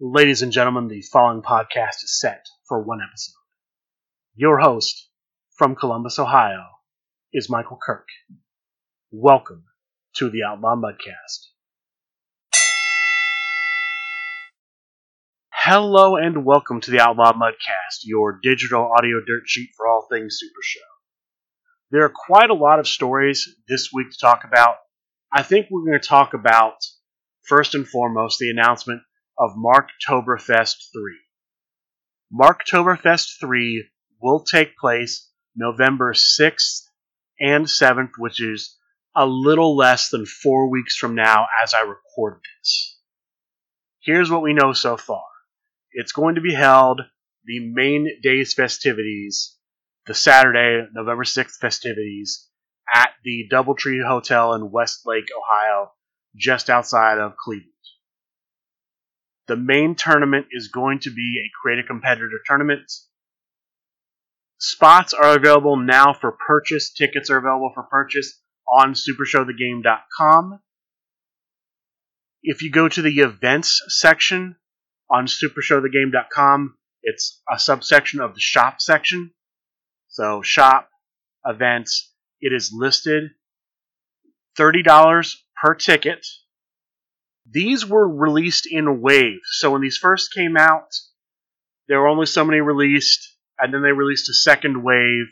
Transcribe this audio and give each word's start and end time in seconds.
Ladies 0.00 0.42
and 0.42 0.50
gentlemen, 0.50 0.88
the 0.88 1.02
following 1.02 1.40
podcast 1.40 2.02
is 2.02 2.18
set 2.18 2.48
for 2.66 2.82
one 2.82 2.98
episode. 3.00 3.38
Your 4.34 4.58
host 4.58 5.08
from 5.56 5.76
Columbus, 5.76 6.18
Ohio, 6.18 6.64
is 7.32 7.48
Michael 7.48 7.78
Kirk. 7.80 8.08
Welcome 9.12 9.66
to 10.16 10.30
the 10.30 10.42
Outlaw 10.42 10.74
Mudcast. 10.74 11.46
Hello 15.52 16.16
and 16.16 16.44
welcome 16.44 16.80
to 16.80 16.90
the 16.90 16.98
Outlaw 16.98 17.32
Mudcast, 17.32 18.00
your 18.02 18.40
digital 18.42 18.92
audio 18.98 19.20
dirt 19.24 19.44
sheet 19.46 19.70
for 19.76 19.86
all 19.86 20.08
things 20.10 20.38
Super 20.40 20.60
Show. 20.60 20.80
There 21.92 22.04
are 22.04 22.12
quite 22.12 22.50
a 22.50 22.54
lot 22.54 22.80
of 22.80 22.88
stories 22.88 23.48
this 23.68 23.90
week 23.94 24.10
to 24.10 24.18
talk 24.18 24.42
about. 24.42 24.74
I 25.32 25.44
think 25.44 25.68
we're 25.70 25.86
going 25.86 26.00
to 26.00 26.08
talk 26.08 26.34
about, 26.34 26.78
first 27.42 27.76
and 27.76 27.86
foremost, 27.86 28.40
the 28.40 28.50
announcement 28.50 29.00
of 29.38 29.52
Marktoberfest 29.56 30.76
3. 30.92 31.18
Marktoberfest 32.32 33.38
3 33.40 33.88
will 34.20 34.40
take 34.40 34.76
place 34.76 35.30
November 35.56 36.12
6th 36.12 36.82
and 37.40 37.66
7th, 37.66 38.12
which 38.18 38.40
is 38.40 38.76
a 39.16 39.26
little 39.26 39.76
less 39.76 40.08
than 40.08 40.26
four 40.26 40.70
weeks 40.70 40.96
from 40.96 41.14
now 41.14 41.46
as 41.62 41.74
I 41.74 41.82
record 41.82 42.40
this. 42.60 42.98
Here's 44.00 44.30
what 44.30 44.42
we 44.42 44.52
know 44.52 44.72
so 44.72 44.96
far 44.96 45.24
it's 45.92 46.12
going 46.12 46.34
to 46.34 46.40
be 46.40 46.54
held 46.54 47.00
the 47.44 47.60
main 47.60 48.20
day's 48.22 48.54
festivities, 48.54 49.56
the 50.06 50.14
Saturday, 50.14 50.86
November 50.92 51.24
6th 51.24 51.58
festivities, 51.60 52.48
at 52.92 53.10
the 53.22 53.48
Doubletree 53.50 54.06
Hotel 54.06 54.54
in 54.54 54.70
Westlake, 54.70 55.28
Ohio, 55.36 55.92
just 56.36 56.68
outside 56.68 57.18
of 57.18 57.36
Cleveland. 57.36 57.70
The 59.46 59.56
main 59.56 59.94
tournament 59.94 60.46
is 60.50 60.68
going 60.68 61.00
to 61.00 61.10
be 61.10 61.42
a 61.44 61.50
create 61.60 61.84
a 61.84 61.86
competitor 61.86 62.40
tournament. 62.46 62.90
Spots 64.58 65.12
are 65.12 65.36
available 65.36 65.76
now 65.76 66.14
for 66.14 66.32
purchase. 66.32 66.92
Tickets 66.92 67.28
are 67.28 67.36
available 67.36 67.70
for 67.74 67.82
purchase 67.82 68.40
on 68.66 68.94
supershowthegame.com. 68.94 70.60
If 72.42 72.62
you 72.62 72.70
go 72.70 72.88
to 72.88 73.02
the 73.02 73.20
events 73.20 73.82
section 73.88 74.56
on 75.10 75.26
supershowthegame.com, 75.26 76.76
it's 77.02 77.42
a 77.50 77.58
subsection 77.58 78.20
of 78.20 78.34
the 78.34 78.40
shop 78.40 78.80
section. 78.80 79.32
So 80.08 80.40
shop, 80.42 80.88
events, 81.44 82.12
it 82.40 82.54
is 82.54 82.72
listed 82.72 83.30
$30 84.58 85.34
per 85.62 85.74
ticket 85.74 86.26
these 87.50 87.86
were 87.86 88.08
released 88.08 88.66
in 88.70 89.00
waves. 89.00 89.42
So 89.58 89.72
when 89.72 89.82
these 89.82 89.98
first 89.98 90.32
came 90.32 90.56
out, 90.56 90.94
there 91.88 92.00
were 92.00 92.08
only 92.08 92.26
so 92.26 92.44
many 92.44 92.60
released, 92.60 93.36
and 93.58 93.72
then 93.72 93.82
they 93.82 93.92
released 93.92 94.30
a 94.30 94.34
second 94.34 94.82
wave. 94.82 95.26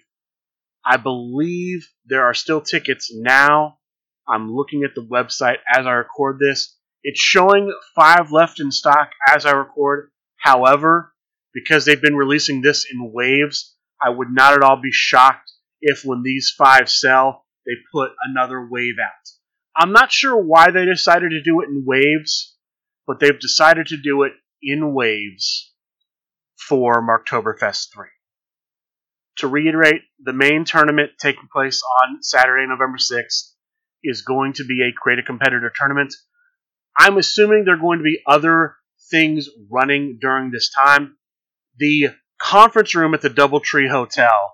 I 0.85 0.97
believe 0.97 1.89
there 2.07 2.25
are 2.25 2.35
still 2.35 2.61
tickets 2.61 3.11
now. 3.15 3.79
I'm 4.29 4.53
looking 4.53 4.85
at 4.85 4.95
the 4.95 5.07
website 5.07 5.59
as 5.73 5.87
I 5.87 5.93
record 5.93 6.39
this. 6.39 6.77
It's 7.03 7.21
showing 7.21 7.73
five 7.97 8.31
left 8.31 8.61
in 8.61 8.71
stock 8.71 9.11
as 9.29 9.47
I 9.47 9.53
record. 9.53 10.11
However, 10.37 11.13
because 11.55 11.85
they've 11.85 12.01
been 12.01 12.17
releasing 12.17 12.61
this 12.61 12.87
in 12.91 13.13
waves, 13.13 13.77
I 14.01 14.11
would 14.11 14.31
not 14.31 14.55
at 14.55 14.63
all 14.63 14.81
be 14.81 14.93
shocked 14.93 15.51
if 15.81 16.05
when 16.05 16.23
these 16.23 16.53
five 16.57 16.89
sell, 16.89 17.45
they 17.67 17.73
put 17.93 18.11
another 18.25 18.69
wave 18.69 18.97
out. 19.03 19.29
I'm 19.77 19.93
not 19.93 20.13
sure 20.13 20.37
why 20.37 20.71
they 20.71 20.85
decided 20.85 21.31
to 21.31 21.43
do 21.43 21.61
it 21.63 21.69
in 21.69 21.85
waves, 21.87 22.57
but 23.07 23.21
they've 23.21 23.39
decided 23.39 23.89
to 23.89 23.97
do 23.97 24.23
it 24.23 24.33
in 24.63 24.95
waves 24.95 25.73
for 26.57 27.03
Marktoberfest 27.03 27.93
3. 27.95 28.07
To 29.39 29.49
reiterate, 29.49 30.03
the 30.23 30.33
main 30.33 30.65
tournament 30.65 31.13
taking 31.19 31.49
place 31.53 31.81
on 32.03 32.23
Saturday, 32.23 32.67
November 32.67 32.99
6th 32.99 33.53
is 34.05 34.23
going 34.23 34.53
to 34.55 34.65
be 34.65 34.83
a 34.83 34.93
create 34.93 35.19
a 35.19 35.23
competitor 35.23 35.73
tournament. 35.75 36.15
I'm 36.99 37.17
assuming 37.17 37.65
there 37.65 37.75
are 37.75 37.79
going 37.79 37.99
to 37.99 38.05
be 38.05 38.21
other 38.27 38.77
things 39.11 39.49
running 39.71 40.19
during 40.21 40.51
this 40.51 40.71
time. 40.71 41.17
The 41.79 42.11
conference 42.39 42.95
room 42.95 43.15
at 43.15 43.23
the 43.23 43.31
Doubletree 43.31 43.89
Hotel 43.89 44.53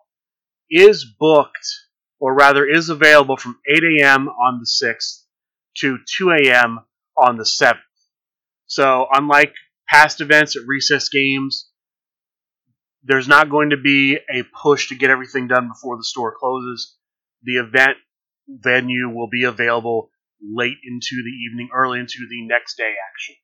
is 0.71 1.05
booked 1.19 1.67
or 2.21 2.35
rather 2.35 2.67
is 2.67 2.89
available 2.89 3.37
from 3.37 3.59
8 3.67 3.83
a.m. 4.01 4.29
on 4.29 4.61
the 4.61 4.87
6th 4.87 5.23
to 5.79 5.99
2 6.19 6.31
a.m. 6.31 6.81
on 7.17 7.37
the 7.37 7.45
7th. 7.45 7.79
So, 8.67 9.07
unlike 9.13 9.55
past 9.89 10.21
events 10.21 10.57
at 10.57 10.67
recess 10.67 11.09
games, 11.09 11.71
there's 13.03 13.29
not 13.29 13.51
going 13.51 13.71
to 13.71 13.77
be 13.77 14.17
a 14.17 14.43
push 14.63 14.89
to 14.89 14.95
get 14.95 15.11
everything 15.11 15.49
done 15.49 15.69
before 15.69 15.97
the 15.97 16.05
store 16.05 16.35
closes. 16.39 16.97
The 17.43 17.57
event 17.57 17.97
venue 18.49 19.09
will 19.09 19.29
be 19.29 19.45
available 19.45 20.11
late 20.43 20.77
into 20.85 21.23
the 21.23 21.31
evening, 21.31 21.69
early 21.75 22.01
into 22.01 22.27
the 22.29 22.47
next 22.47 22.77
day 22.77 22.93
action. 23.13 23.37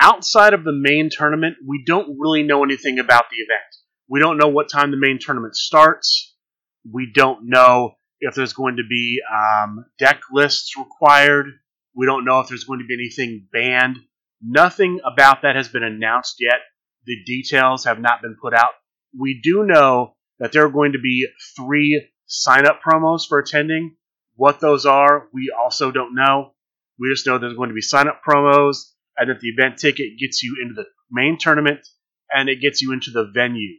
Outside 0.00 0.54
of 0.54 0.64
the 0.64 0.72
main 0.72 1.10
tournament, 1.10 1.56
we 1.66 1.84
don't 1.86 2.18
really 2.18 2.42
know 2.42 2.64
anything 2.64 2.98
about 2.98 3.24
the 3.30 3.36
event. 3.36 3.62
We 4.08 4.20
don't 4.20 4.38
know 4.38 4.48
what 4.48 4.68
time 4.68 4.90
the 4.90 4.96
main 4.96 5.18
tournament 5.20 5.56
starts. 5.56 6.31
We 6.90 7.10
don't 7.12 7.48
know 7.48 7.94
if 8.20 8.34
there's 8.34 8.52
going 8.52 8.76
to 8.76 8.84
be 8.88 9.20
um, 9.32 9.84
deck 9.98 10.22
lists 10.32 10.76
required. 10.76 11.46
We 11.94 12.06
don't 12.06 12.24
know 12.24 12.40
if 12.40 12.48
there's 12.48 12.64
going 12.64 12.80
to 12.80 12.86
be 12.86 12.94
anything 12.94 13.48
banned. 13.52 13.98
Nothing 14.40 15.00
about 15.04 15.42
that 15.42 15.56
has 15.56 15.68
been 15.68 15.82
announced 15.82 16.36
yet. 16.40 16.60
The 17.04 17.22
details 17.24 17.84
have 17.84 18.00
not 18.00 18.22
been 18.22 18.36
put 18.40 18.54
out. 18.54 18.70
We 19.18 19.40
do 19.42 19.64
know 19.64 20.14
that 20.38 20.52
there 20.52 20.64
are 20.64 20.70
going 20.70 20.92
to 20.92 20.98
be 20.98 21.26
three 21.56 22.08
sign 22.26 22.66
up 22.66 22.80
promos 22.82 23.26
for 23.28 23.38
attending. 23.38 23.96
What 24.36 24.60
those 24.60 24.86
are, 24.86 25.28
we 25.32 25.54
also 25.56 25.90
don't 25.90 26.14
know. 26.14 26.54
We 26.98 27.10
just 27.12 27.26
know 27.26 27.38
there's 27.38 27.56
going 27.56 27.68
to 27.68 27.74
be 27.74 27.82
sign 27.82 28.08
up 28.08 28.22
promos 28.26 28.76
and 29.16 29.30
that 29.30 29.40
the 29.40 29.48
event 29.48 29.78
ticket 29.78 30.18
gets 30.18 30.42
you 30.42 30.56
into 30.62 30.74
the 30.74 30.86
main 31.10 31.38
tournament 31.38 31.86
and 32.30 32.48
it 32.48 32.60
gets 32.60 32.80
you 32.80 32.92
into 32.92 33.10
the 33.10 33.30
venue, 33.32 33.76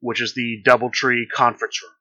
which 0.00 0.20
is 0.20 0.34
the 0.34 0.62
Doubletree 0.66 1.28
conference 1.32 1.80
room. 1.82 1.92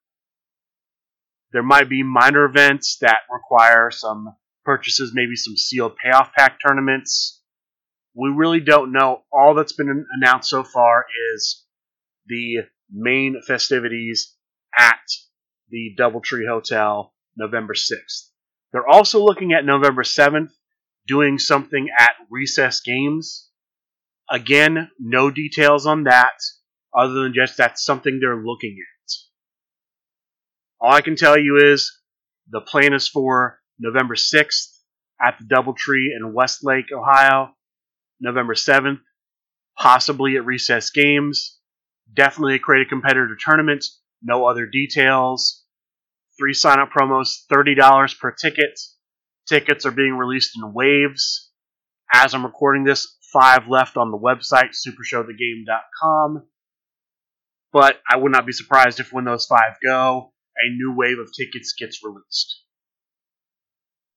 There 1.53 1.63
might 1.63 1.87
be 1.87 2.03
minor 2.03 2.45
events 2.45 2.97
that 3.01 3.19
require 3.31 3.91
some 3.91 4.35
purchases, 4.65 5.11
maybe 5.13 5.35
some 5.35 5.55
sealed 5.55 5.95
payoff 6.03 6.33
pack 6.33 6.57
tournaments. 6.65 7.41
We 8.15 8.31
really 8.31 8.59
don't 8.59 8.91
know. 8.91 9.21
All 9.31 9.53
that's 9.53 9.73
been 9.73 10.05
announced 10.11 10.49
so 10.49 10.63
far 10.63 11.05
is 11.35 11.63
the 12.25 12.65
main 12.91 13.41
festivities 13.45 14.35
at 14.77 14.99
the 15.69 15.95
Doubletree 15.97 16.47
Hotel 16.47 17.13
November 17.37 17.73
6th. 17.73 18.29
They're 18.71 18.87
also 18.87 19.23
looking 19.23 19.53
at 19.53 19.65
November 19.65 20.03
7th 20.03 20.49
doing 21.07 21.37
something 21.37 21.89
at 21.97 22.13
Recess 22.31 22.81
Games. 22.81 23.49
Again, 24.29 24.89
no 24.99 25.29
details 25.29 25.85
on 25.85 26.05
that 26.05 26.33
other 26.95 27.13
than 27.23 27.33
just 27.33 27.57
that's 27.57 27.83
something 27.83 28.19
they're 28.19 28.43
looking 28.43 28.77
at. 28.79 28.92
All 30.83 30.91
I 30.91 31.01
can 31.01 31.15
tell 31.15 31.39
you 31.39 31.57
is 31.57 31.99
the 32.49 32.61
plan 32.61 32.93
is 32.93 33.07
for 33.07 33.59
November 33.79 34.15
6th 34.15 34.77
at 35.19 35.39
the 35.39 35.45
Doubletree 35.45 36.09
in 36.15 36.33
Westlake, 36.33 36.91
Ohio. 36.95 37.55
November 38.23 38.53
7th, 38.53 38.99
possibly 39.77 40.37
at 40.37 40.45
Recess 40.45 40.91
Games. 40.91 41.59
Definitely 42.13 42.55
a 42.55 42.59
create 42.59 42.87
a 42.87 42.89
competitor 42.89 43.37
tournament. 43.39 43.85
No 44.21 44.45
other 44.45 44.65
details. 44.65 45.63
Three 46.39 46.53
sign 46.53 46.79
up 46.79 46.89
promos, 46.89 47.45
$30 47.51 48.19
per 48.19 48.31
ticket. 48.31 48.79
Tickets 49.47 49.85
are 49.85 49.91
being 49.91 50.13
released 50.13 50.57
in 50.57 50.73
waves. 50.73 51.51
As 52.13 52.33
I'm 52.33 52.45
recording 52.45 52.85
this, 52.85 53.17
five 53.33 53.67
left 53.67 53.97
on 53.97 54.11
the 54.11 54.17
website, 54.17 54.71
supershowthegame.com. 54.87 56.43
But 57.73 57.99
I 58.09 58.17
would 58.17 58.31
not 58.31 58.45
be 58.45 58.53
surprised 58.53 58.99
if 58.99 59.11
when 59.11 59.25
those 59.25 59.47
five 59.47 59.77
go, 59.85 60.32
a 60.57 60.69
new 60.69 60.93
wave 60.95 61.19
of 61.19 61.31
tickets 61.33 61.73
gets 61.77 62.03
released. 62.03 62.61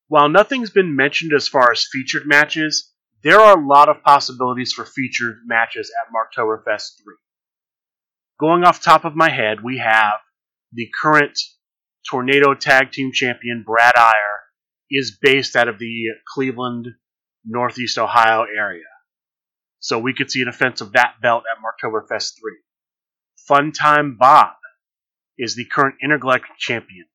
While 0.09 0.29
nothing's 0.29 0.71
been 0.71 0.95
mentioned 0.95 1.33
as 1.33 1.49
far 1.49 1.73
as 1.73 1.89
featured 1.91 2.27
matches, 2.27 2.93
there 3.23 3.41
are 3.41 3.59
a 3.59 3.67
lot 3.67 3.89
of 3.89 4.03
possibilities 4.03 4.73
for 4.73 4.85
featured 4.85 5.39
matches 5.47 5.91
at 5.91 6.13
Marktoberfest 6.13 7.03
3. 7.03 7.15
Going 8.39 8.65
off 8.65 8.81
top 8.81 9.05
of 9.05 9.17
my 9.17 9.31
head, 9.31 9.65
we 9.65 9.79
have 9.79 10.21
the 10.73 10.89
current 11.03 11.39
Tornado 12.09 12.55
Tag 12.55 12.93
Team 12.93 13.11
Champion 13.13 13.65
Brad 13.67 13.97
Iyer 13.97 14.43
is 14.91 15.19
based 15.21 15.57
out 15.57 15.69
of 15.69 15.79
the 15.79 16.05
Cleveland, 16.33 16.87
Northeast 17.45 17.99
Ohio 17.99 18.45
area. 18.45 18.85
So 19.81 19.99
we 19.99 20.15
could 20.15 20.31
see 20.31 20.43
a 20.43 20.45
defense 20.45 20.81
of 20.81 20.93
that 20.93 21.15
belt 21.21 21.45
at 21.51 21.59
Marktoberfest 21.63 22.35
3. 22.41 22.53
Fun 23.49 23.73
Time 23.73 24.17
Bob 24.19 24.55
is 25.39 25.55
the 25.55 25.65
current 25.65 25.97
Intergalactic 26.03 26.57
champion. 26.59 27.07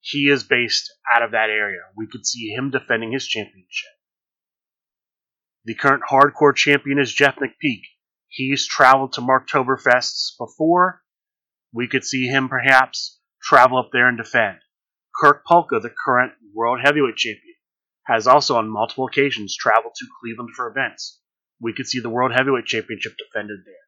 He 0.00 0.28
is 0.28 0.44
based 0.44 0.90
out 1.12 1.22
of 1.22 1.32
that 1.32 1.50
area. 1.50 1.82
We 1.96 2.06
could 2.06 2.26
see 2.26 2.48
him 2.48 2.70
defending 2.70 3.12
his 3.12 3.26
championship. 3.26 3.90
The 5.64 5.74
current 5.74 6.02
hardcore 6.10 6.54
champion 6.54 6.98
is 6.98 7.12
Jeff 7.12 7.36
McPeak. 7.36 7.82
He's 8.28 8.66
traveled 8.66 9.14
to 9.14 9.20
Marktoberfests 9.20 10.36
before. 10.38 11.02
We 11.72 11.88
could 11.88 12.04
see 12.04 12.26
him 12.26 12.48
perhaps 12.48 13.20
travel 13.42 13.78
up 13.78 13.90
there 13.92 14.08
and 14.08 14.16
defend. 14.16 14.58
Kirk 15.14 15.44
Polka, 15.46 15.80
the 15.80 15.90
current 16.04 16.32
world 16.54 16.80
heavyweight 16.82 17.16
champion, 17.16 17.56
has 18.06 18.26
also 18.26 18.56
on 18.56 18.68
multiple 18.68 19.06
occasions 19.06 19.56
traveled 19.56 19.94
to 19.96 20.06
Cleveland 20.20 20.50
for 20.54 20.68
events. 20.68 21.20
We 21.60 21.74
could 21.74 21.86
see 21.86 22.00
the 22.00 22.08
World 22.08 22.32
Heavyweight 22.32 22.66
Championship 22.66 23.14
defended 23.18 23.58
there. 23.66 23.87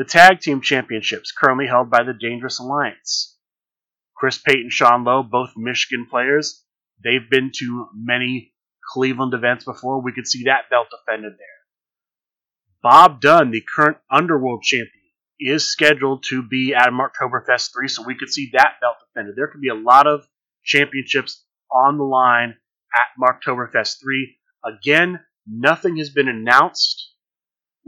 The 0.00 0.06
Tag 0.06 0.40
Team 0.40 0.62
Championships, 0.62 1.30
currently 1.30 1.66
held 1.66 1.90
by 1.90 2.04
the 2.04 2.14
Dangerous 2.14 2.58
Alliance. 2.58 3.36
Chris 4.16 4.38
Payton, 4.38 4.70
Sean 4.70 5.04
Lowe, 5.04 5.22
both 5.22 5.50
Michigan 5.58 6.06
players. 6.06 6.64
They've 7.04 7.28
been 7.28 7.52
to 7.56 7.86
many 7.94 8.54
Cleveland 8.94 9.34
events 9.34 9.66
before. 9.66 10.00
We 10.00 10.14
could 10.14 10.26
see 10.26 10.44
that 10.44 10.70
belt 10.70 10.86
defended 10.90 11.32
there. 11.32 11.46
Bob 12.82 13.20
Dunn, 13.20 13.50
the 13.50 13.62
current 13.76 13.98
Underworld 14.10 14.62
champion, 14.62 15.04
is 15.38 15.70
scheduled 15.70 16.24
to 16.30 16.42
be 16.42 16.74
at 16.74 16.94
Marktoberfest 16.94 17.74
3, 17.74 17.86
so 17.86 18.02
we 18.02 18.16
could 18.16 18.30
see 18.30 18.48
that 18.54 18.76
belt 18.80 18.96
defended. 19.06 19.36
There 19.36 19.48
could 19.48 19.60
be 19.60 19.68
a 19.68 19.74
lot 19.74 20.06
of 20.06 20.26
championships 20.64 21.44
on 21.70 21.98
the 21.98 22.04
line 22.04 22.54
at 22.96 23.08
Marktoberfest 23.22 24.00
3. 24.00 24.34
Again, 24.64 25.20
nothing 25.46 25.98
has 25.98 26.08
been 26.08 26.28
announced. 26.28 27.10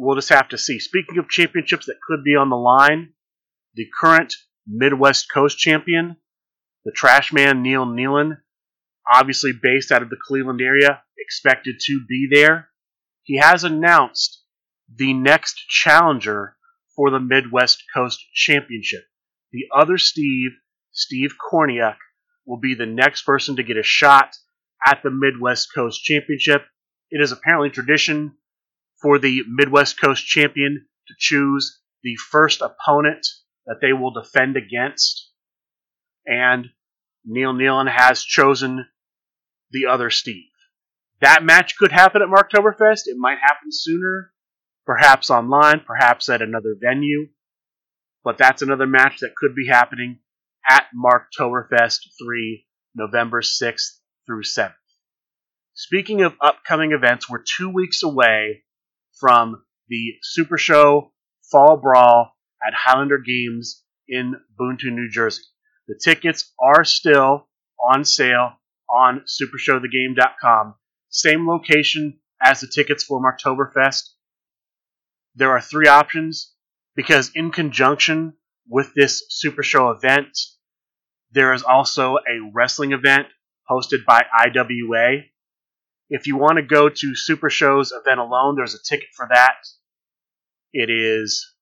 We'll 0.05 0.17
just 0.17 0.31
have 0.31 0.49
to 0.49 0.59
see. 0.59 0.81
Speaking 0.81 1.19
of 1.19 1.29
championships 1.29 1.87
that 1.87 2.01
could 2.05 2.25
be 2.25 2.35
on 2.35 2.51
the 2.51 2.57
line, 2.57 3.13
the 3.75 3.87
current 4.01 4.35
Midwest 4.67 5.27
Coast 5.33 5.59
champion, 5.59 6.17
the 6.85 6.91
trash 6.91 7.33
man 7.33 7.63
Neil 7.63 7.87
Nealon, 7.87 8.39
obviously 9.09 9.53
based 9.63 9.93
out 9.93 10.03
of 10.03 10.11
the 10.11 10.17
Cleveland 10.21 10.61
area, 10.61 11.05
expected 11.17 11.77
to 11.87 12.01
be 12.09 12.29
there. 12.29 12.69
He 13.23 13.37
has 13.37 13.63
announced 13.63 14.43
the 14.93 15.15
next 15.15 15.55
challenger 15.69 16.57
for 16.97 17.11
the 17.11 17.21
Midwest 17.21 17.85
Coast 17.95 18.19
Championship. 18.35 19.05
The 19.53 19.67
other 19.73 19.99
Steve, 19.99 20.51
Steve 20.91 21.37
Korniak, 21.39 21.99
will 22.45 22.59
be 22.59 22.75
the 22.75 22.87
next 22.87 23.23
person 23.23 23.55
to 23.55 23.63
get 23.63 23.77
a 23.77 23.85
shot 23.85 24.35
at 24.85 25.05
the 25.05 25.13
Midwest 25.13 25.69
Coast 25.73 26.03
Championship. 26.03 26.63
It 27.13 27.23
is 27.23 27.31
apparently 27.31 27.71
tradition 27.71 28.33
for 29.03 29.19
the 29.19 29.43
Midwest 29.49 30.01
Coast 30.01 30.25
champion 30.25 30.87
to 31.09 31.15
choose 31.19 31.81
the 32.03 32.17
first 32.17 32.63
opponent 32.63 33.27
that 33.67 33.79
they 33.81 33.93
will 33.93 34.13
defend 34.13 34.57
against. 34.57 35.31
And 36.25 36.67
Neil 37.25 37.53
Nealon 37.53 37.91
has 37.91 38.23
chosen 38.23 38.87
the 39.71 39.87
other 39.87 40.11
Steve. 40.11 40.51
That 41.21 41.45
match 41.45 41.77
could 41.77 41.93
happen 41.93 42.23
at 42.23 42.29
Marktoberfest. 42.29 43.03
It 43.07 43.17
might 43.17 43.39
happen 43.39 43.71
sooner, 43.71 44.33
perhaps 44.87 45.31
online, 45.31 45.81
perhaps 45.87 46.29
at 46.29 46.43
another 46.43 46.77
venue. 46.81 47.29
But 48.25 48.39
that's 48.39 48.63
another 48.63 48.87
match 48.87 49.19
that 49.21 49.35
could 49.37 49.55
be 49.55 49.69
happening 49.69 50.21
at 50.69 50.87
Marktoberfest 50.97 52.01
3, 52.23 52.67
November 52.95 53.41
6th 53.41 53.99
through 54.27 54.43
7th. 54.43 54.75
Speaking 55.75 56.23
of 56.23 56.35
upcoming 56.41 56.93
events, 56.93 57.29
we're 57.29 57.43
two 57.43 57.71
weeks 57.71 58.03
away 58.03 58.65
from 59.23 59.63
the 59.89 60.15
Super 60.21 60.59
Show 60.59 61.13
Fall 61.53 61.77
Brawl 61.77 62.33
at 62.67 62.75
Highlander 62.75 63.19
Games 63.19 63.85
in 64.09 64.35
Boonton, 64.61 64.95
New 64.97 65.09
Jersey. 65.09 65.43
The 65.87 65.95
tickets 66.03 66.53
are 66.61 66.83
still 66.83 67.47
on 67.79 68.05
sale 68.05 68.55
on 68.91 69.25
supershowthegame.com. 69.29 70.75
Same 71.09 71.49
location 71.49 72.19
as 72.43 72.61
the 72.61 72.67
tickets 72.67 73.05
for 73.05 73.23
Marktoberfest. 73.23 74.03
There 75.37 75.53
are 75.53 75.61
three 75.61 75.87
options 75.87 76.53
because 76.97 77.31
in 77.37 77.53
conjunction 77.53 78.33
with 78.69 78.93
this 78.95 79.25
Super 79.29 79.63
Show 79.63 79.91
event, 79.91 80.37
there 81.31 81.55
is 81.55 81.63
also 81.63 82.17
a 82.17 82.51
wrestling 82.53 82.91
event 82.93 83.29
hosted 83.71 84.05
by 84.05 84.25
IWA. 84.37 85.23
If 86.15 86.27
you 86.27 86.37
want 86.37 86.57
to 86.57 86.63
go 86.63 86.91
to 86.91 87.15
Super 87.17 87.49
Show's 87.49 87.91
event 87.91 88.21
alone, 88.21 88.55
there's 88.55 88.75
a 88.75 88.83
ticket 88.83 89.09
for 89.17 89.27
that. 89.31 89.57
It 90.75 90.91
is 90.91 91.55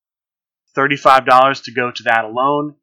$35 0.76 1.64
to 1.64 1.72
go 1.72 1.92
to 1.92 2.02
that 2.02 2.24
alone. 2.24 2.74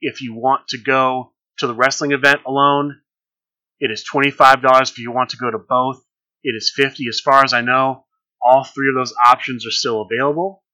If 0.00 0.22
you 0.22 0.34
want 0.34 0.66
to 0.70 0.78
go 0.78 1.30
to 1.58 1.68
the 1.68 1.74
wrestling 1.74 2.10
event 2.10 2.40
alone, 2.44 3.00
it 3.78 3.92
is 3.92 4.04
$25 4.12 4.90
if 4.90 4.98
you 4.98 5.12
want 5.12 5.30
to 5.30 5.36
go 5.36 5.52
to 5.52 5.58
both. 5.58 6.04
It 6.42 6.56
is 6.56 6.72
50 6.74 7.04
as 7.08 7.20
far 7.20 7.44
as 7.44 7.54
I 7.54 7.60
know. 7.60 8.06
All 8.42 8.64
three 8.64 8.88
of 8.88 8.96
those 8.96 9.14
options 9.24 9.64
are 9.64 9.70
still 9.70 10.02
available. 10.02 10.64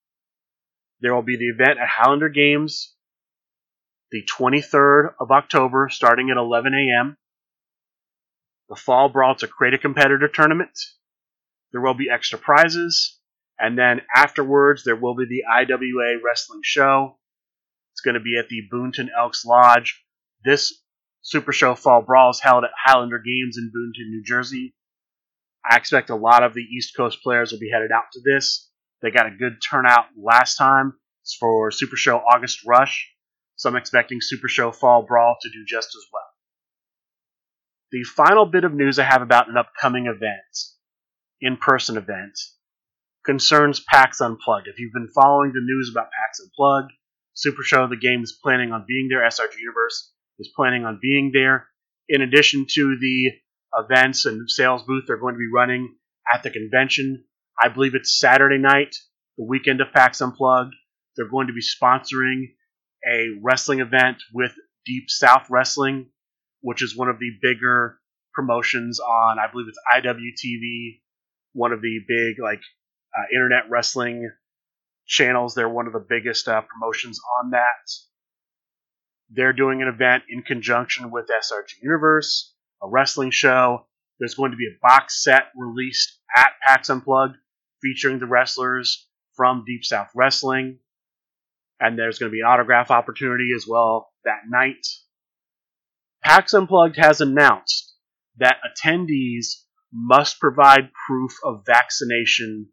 There 1.03 1.15
will 1.15 1.23
be 1.23 1.37
the 1.37 1.49
event 1.51 1.79
at 1.79 1.87
Highlander 1.87 2.31
Games 2.31 2.95
the 4.11 4.25
23rd 4.25 5.15
of 5.21 5.31
October 5.31 5.89
starting 5.91 6.31
at 6.31 6.39
11 6.39 6.73
a.m. 6.75 7.17
The 8.71 8.77
Fall 8.77 9.09
Brawl 9.09 9.35
to 9.35 9.49
create 9.49 9.75
a 9.75 9.79
competitor 9.79 10.29
tournament. 10.29 10.79
There 11.73 11.81
will 11.81 11.95
be 11.95 12.09
extra 12.09 12.39
prizes. 12.39 13.19
And 13.59 13.77
then 13.77 14.01
afterwards, 14.17 14.85
there 14.85 14.97
will 14.97 15.17
be 15.17 15.27
the 15.27 15.43
IWA 15.45 16.21
Wrestling 16.25 16.61
Show. 16.63 17.19
It's 17.93 18.01
going 18.01 18.15
to 18.15 18.21
be 18.21 18.39
at 18.39 18.49
the 18.49 18.63
Boonton 18.73 19.09
Elks 19.15 19.45
Lodge. 19.45 20.03
This 20.45 20.83
Super 21.21 21.53
Show 21.53 21.75
Fall 21.75 22.03
Brawl 22.03 22.31
is 22.31 22.41
held 22.41 22.63
at 22.63 22.71
Highlander 22.83 23.19
Games 23.19 23.59
in 23.59 23.73
Boonton, 23.75 24.09
New 24.09 24.23
Jersey. 24.25 24.73
I 25.69 25.77
expect 25.77 26.09
a 26.09 26.17
lot 26.17 26.45
of 26.45 26.55
the 26.55 26.63
East 26.63 26.97
Coast 26.97 27.19
players 27.23 27.53
will 27.53 27.59
be 27.59 27.71
headed 27.71 27.91
out 27.93 28.13
to 28.13 28.21
this. 28.25 28.71
They 29.03 29.11
got 29.11 29.27
a 29.27 29.37
good 29.37 29.61
turnout 29.69 30.07
last 30.17 30.57
time 30.57 30.95
for 31.39 31.71
Super 31.73 31.97
Show 31.97 32.19
August 32.19 32.61
Rush, 32.65 33.13
so 33.57 33.69
I'm 33.69 33.77
expecting 33.77 34.21
Super 34.21 34.49
Show 34.49 34.71
Fall 34.71 35.03
Brawl 35.03 35.37
to 35.43 35.51
do 35.51 35.65
just 35.67 35.89
as 35.89 36.05
well. 36.13 36.30
The 37.93 38.05
final 38.05 38.47
bit 38.47 38.63
of 38.63 38.73
news 38.73 39.01
I 39.01 39.05
have 39.05 39.21
about 39.21 39.49
an 39.49 39.57
upcoming 39.57 40.07
event, 40.07 40.57
in 41.41 41.57
person 41.57 41.97
event, 41.97 42.39
concerns 43.27 43.81
PAX 43.81 44.21
Unplugged. 44.21 44.69
If 44.69 44.79
you've 44.79 44.93
been 44.93 45.09
following 45.13 45.53
the 45.53 45.61
news 45.61 45.91
about 45.91 46.11
PAX 46.13 46.39
Unplugged, 46.41 46.93
Super 47.35 47.63
Show 47.65 47.89
the 47.89 47.97
game 47.97 48.23
is 48.23 48.39
planning 48.43 48.71
on 48.71 48.85
being 48.87 49.09
there. 49.09 49.27
SRG 49.27 49.59
Universe 49.59 50.13
is 50.39 50.53
planning 50.55 50.85
on 50.85 51.01
being 51.03 51.33
there. 51.33 51.67
In 52.09 52.23
addition 52.23 52.67
to 52.75 52.97
the 53.01 53.33
events 53.77 54.25
and 54.25 54.49
sales 54.49 54.85
booth 54.85 55.05
they're 55.07 55.17
going 55.17 55.35
to 55.35 55.39
be 55.39 55.51
running 55.53 55.97
at 56.33 56.45
the 56.45 56.51
convention, 56.51 57.25
I 57.61 57.71
believe 57.71 57.97
it's 57.97 58.21
Saturday 58.21 58.59
night, 58.59 58.95
the 59.37 59.45
weekend 59.45 59.81
of 59.81 59.93
PAX 59.93 60.21
Unplugged. 60.21 60.75
They're 61.17 61.29
going 61.29 61.49
to 61.49 61.53
be 61.53 61.61
sponsoring 61.61 62.55
a 63.05 63.31
wrestling 63.43 63.81
event 63.81 64.19
with 64.33 64.53
Deep 64.87 65.05
South 65.09 65.51
Wrestling, 65.51 66.11
which 66.61 66.83
is 66.83 66.97
one 66.97 67.09
of 67.09 67.19
the 67.19 67.31
bigger 67.41 67.99
promotions 68.33 69.01
on, 69.01 69.39
I 69.39 69.51
believe 69.51 69.67
it's 69.69 69.79
IWTV, 69.97 71.01
one 71.53 71.73
of 71.73 71.83
the 71.83 71.99
big 72.07 72.43
like 72.43 72.61
uh, 73.17 73.25
internet 73.35 73.71
wrestling 73.71 74.31
channels. 75.07 75.55
They're 75.55 75.69
one 75.69 75.87
of 75.87 75.93
the 75.93 76.07
biggest 76.07 76.49
uh, 76.49 76.63
promotions 76.63 77.21
on 77.41 77.51
that. 77.51 77.91
They're 79.31 79.53
doing 79.53 79.83
an 79.83 79.89
event 79.89 80.25
in 80.29 80.43
conjunction 80.43 81.11
with 81.11 81.29
SRG 81.29 81.83
Universe, 81.83 82.53
a 82.83 82.89
wrestling 82.89 83.31
show. 83.31 83.87
There's 84.19 84.35
going 84.35 84.51
to 84.51 84.57
be 84.57 84.67
a 84.67 84.79
box 84.83 85.23
set 85.23 85.45
released 85.57 86.19
at 86.37 86.53
PAX 86.67 86.91
Unplugged 86.91 87.37
featuring 87.81 88.19
the 88.19 88.27
wrestlers 88.27 89.09
from 89.37 89.65
Deep 89.67 89.85
South 89.85 90.09
Wrestling. 90.15 90.79
And 91.79 91.99
there's 91.99 92.19
going 92.19 92.31
to 92.31 92.35
be 92.35 92.41
an 92.41 92.47
autograph 92.47 92.91
opportunity 92.91 93.51
as 93.57 93.67
well 93.67 94.11
that 94.25 94.41
night. 94.49 94.87
PAX 96.23 96.55
Unplugged 96.55 96.97
has 96.97 97.21
announced 97.21 97.95
that 98.39 98.59
attendees 98.65 99.65
must 99.93 100.41
provide 100.41 100.91
proof 101.07 101.33
of 101.45 101.65
vaccination 101.67 102.69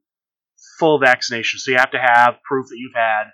full 0.80 1.00
vaccination. 1.00 1.60
So 1.60 1.72
you 1.72 1.78
have 1.78 1.92
to 1.92 2.00
have 2.00 2.44
proof 2.44 2.68
that 2.70 2.78
you've 2.78 2.96
had 2.96 3.32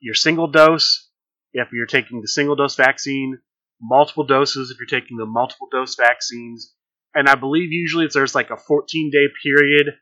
your 0.00 0.14
single 0.14 0.48
dose 0.48 1.10
if 1.52 1.68
you're 1.72 1.86
taking 1.86 2.20
the 2.20 2.28
single 2.28 2.56
dose 2.56 2.74
vaccine, 2.74 3.38
multiple 3.80 4.26
doses 4.26 4.70
if 4.70 4.78
you're 4.78 5.00
taking 5.00 5.16
the 5.16 5.26
multiple 5.26 5.68
dose 5.70 5.94
vaccines, 5.94 6.74
and 7.14 7.28
I 7.28 7.36
believe 7.36 7.70
usually 7.70 8.08
there's 8.12 8.34
like 8.34 8.50
a 8.50 8.56
14 8.56 9.10
day 9.10 9.26
period 9.42 9.94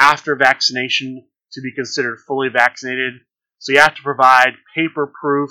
after 0.00 0.36
vaccination 0.36 1.26
to 1.52 1.60
be 1.60 1.72
considered 1.74 2.20
fully 2.26 2.48
vaccinated. 2.48 3.14
So 3.58 3.72
you 3.72 3.80
have 3.80 3.94
to 3.96 4.02
provide 4.02 4.52
paper 4.74 5.12
proof 5.20 5.50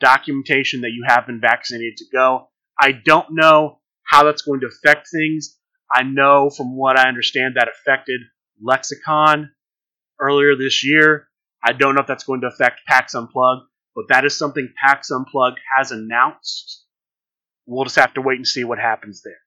documentation 0.00 0.82
that 0.82 0.92
you 0.92 1.04
have 1.06 1.26
been 1.26 1.40
vaccinated 1.40 1.96
to 1.96 2.04
go. 2.12 2.50
I 2.80 2.92
don't 2.92 3.28
know 3.30 3.80
how 4.04 4.24
that's 4.24 4.42
going 4.42 4.60
to 4.60 4.68
affect 4.68 5.08
things. 5.10 5.58
I 5.92 6.02
know 6.02 6.50
from 6.50 6.76
what 6.76 6.98
I 6.98 7.08
understand 7.08 7.56
that 7.56 7.68
affected 7.68 8.20
Lexicon 8.62 9.50
earlier 10.20 10.56
this 10.56 10.84
year. 10.84 11.28
I 11.64 11.72
don't 11.72 11.94
know 11.94 12.02
if 12.02 12.06
that's 12.06 12.24
going 12.24 12.42
to 12.42 12.48
affect 12.48 12.86
PAX 12.86 13.14
Unplugged, 13.14 13.66
but 13.94 14.06
that 14.08 14.24
is 14.24 14.38
something 14.38 14.72
PAX 14.82 15.10
Unplugged 15.10 15.58
has 15.76 15.90
announced. 15.90 16.84
We'll 17.66 17.84
just 17.84 17.96
have 17.96 18.14
to 18.14 18.22
wait 18.22 18.36
and 18.36 18.46
see 18.46 18.64
what 18.64 18.78
happens 18.78 19.22
there. 19.22 19.40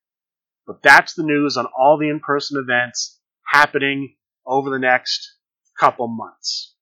But 0.67 0.83
that's 0.83 1.13
the 1.13 1.23
news 1.23 1.57
on 1.57 1.67
all 1.77 1.97
the 1.97 2.09
in 2.09 2.19
person 2.19 2.61
events 2.61 3.19
happening 3.45 4.15
over 4.45 4.69
the 4.69 4.79
next 4.79 5.37
couple 5.79 6.07
months. 6.07 6.75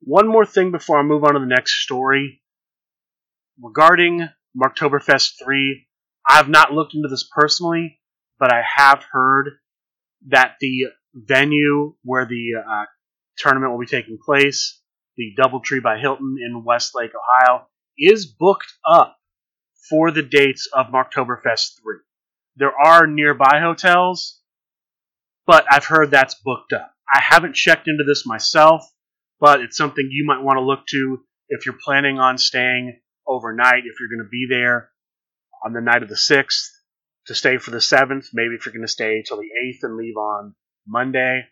One 0.00 0.28
more 0.28 0.46
thing 0.46 0.70
before 0.70 0.98
I 0.98 1.02
move 1.02 1.24
on 1.24 1.34
to 1.34 1.40
the 1.40 1.46
next 1.46 1.82
story. 1.82 2.42
Regarding 3.60 4.28
Marktoberfest 4.60 5.32
3, 5.42 5.86
I've 6.28 6.48
not 6.48 6.72
looked 6.72 6.94
into 6.94 7.08
this 7.08 7.28
personally, 7.30 8.00
but 8.38 8.52
I 8.52 8.62
have 8.76 9.04
heard 9.10 9.50
that 10.28 10.56
the 10.60 10.86
venue 11.14 11.94
where 12.02 12.26
the 12.26 12.62
uh, 12.68 12.84
tournament 13.36 13.72
will 13.72 13.80
be 13.80 13.86
taking 13.86 14.18
place, 14.24 14.80
the 15.16 15.34
Doubletree 15.38 15.82
by 15.82 15.98
Hilton 15.98 16.36
in 16.44 16.64
Westlake, 16.64 17.12
Ohio, 17.14 17.66
is 17.96 18.26
booked 18.26 18.72
up 18.88 19.16
for 19.88 20.10
the 20.10 20.22
dates 20.22 20.68
of 20.72 20.86
Marktoberfest 20.86 21.80
3. 21.82 21.96
There 22.56 22.76
are 22.76 23.06
nearby 23.06 23.60
hotels, 23.60 24.40
but 25.46 25.64
I've 25.70 25.84
heard 25.84 26.10
that's 26.10 26.34
booked 26.34 26.72
up. 26.72 26.92
I 27.12 27.20
haven't 27.20 27.54
checked 27.54 27.88
into 27.88 28.04
this 28.04 28.26
myself, 28.26 28.82
but 29.40 29.60
it's 29.60 29.76
something 29.76 30.08
you 30.10 30.26
might 30.26 30.42
want 30.42 30.58
to 30.58 30.64
look 30.64 30.86
to 30.88 31.20
if 31.48 31.64
you're 31.64 31.78
planning 31.82 32.18
on 32.18 32.36
staying 32.36 33.00
overnight, 33.28 33.84
if 33.84 34.00
you're 34.00 34.08
going 34.08 34.26
to 34.26 34.30
be 34.30 34.46
there 34.48 34.90
on 35.64 35.72
the 35.72 35.80
night 35.80 36.02
of 36.02 36.08
the 36.08 36.14
6th 36.14 36.68
to 37.26 37.34
stay 37.34 37.58
for 37.58 37.70
the 37.70 37.78
7th, 37.78 38.26
maybe 38.32 38.54
if 38.54 38.64
you're 38.64 38.72
going 38.72 38.86
to 38.86 38.92
stay 38.92 39.22
till 39.26 39.36
the 39.36 39.50
8th 39.66 39.82
and 39.82 39.96
leave 39.96 40.16
on 40.16 40.54
Monday. 40.86 41.42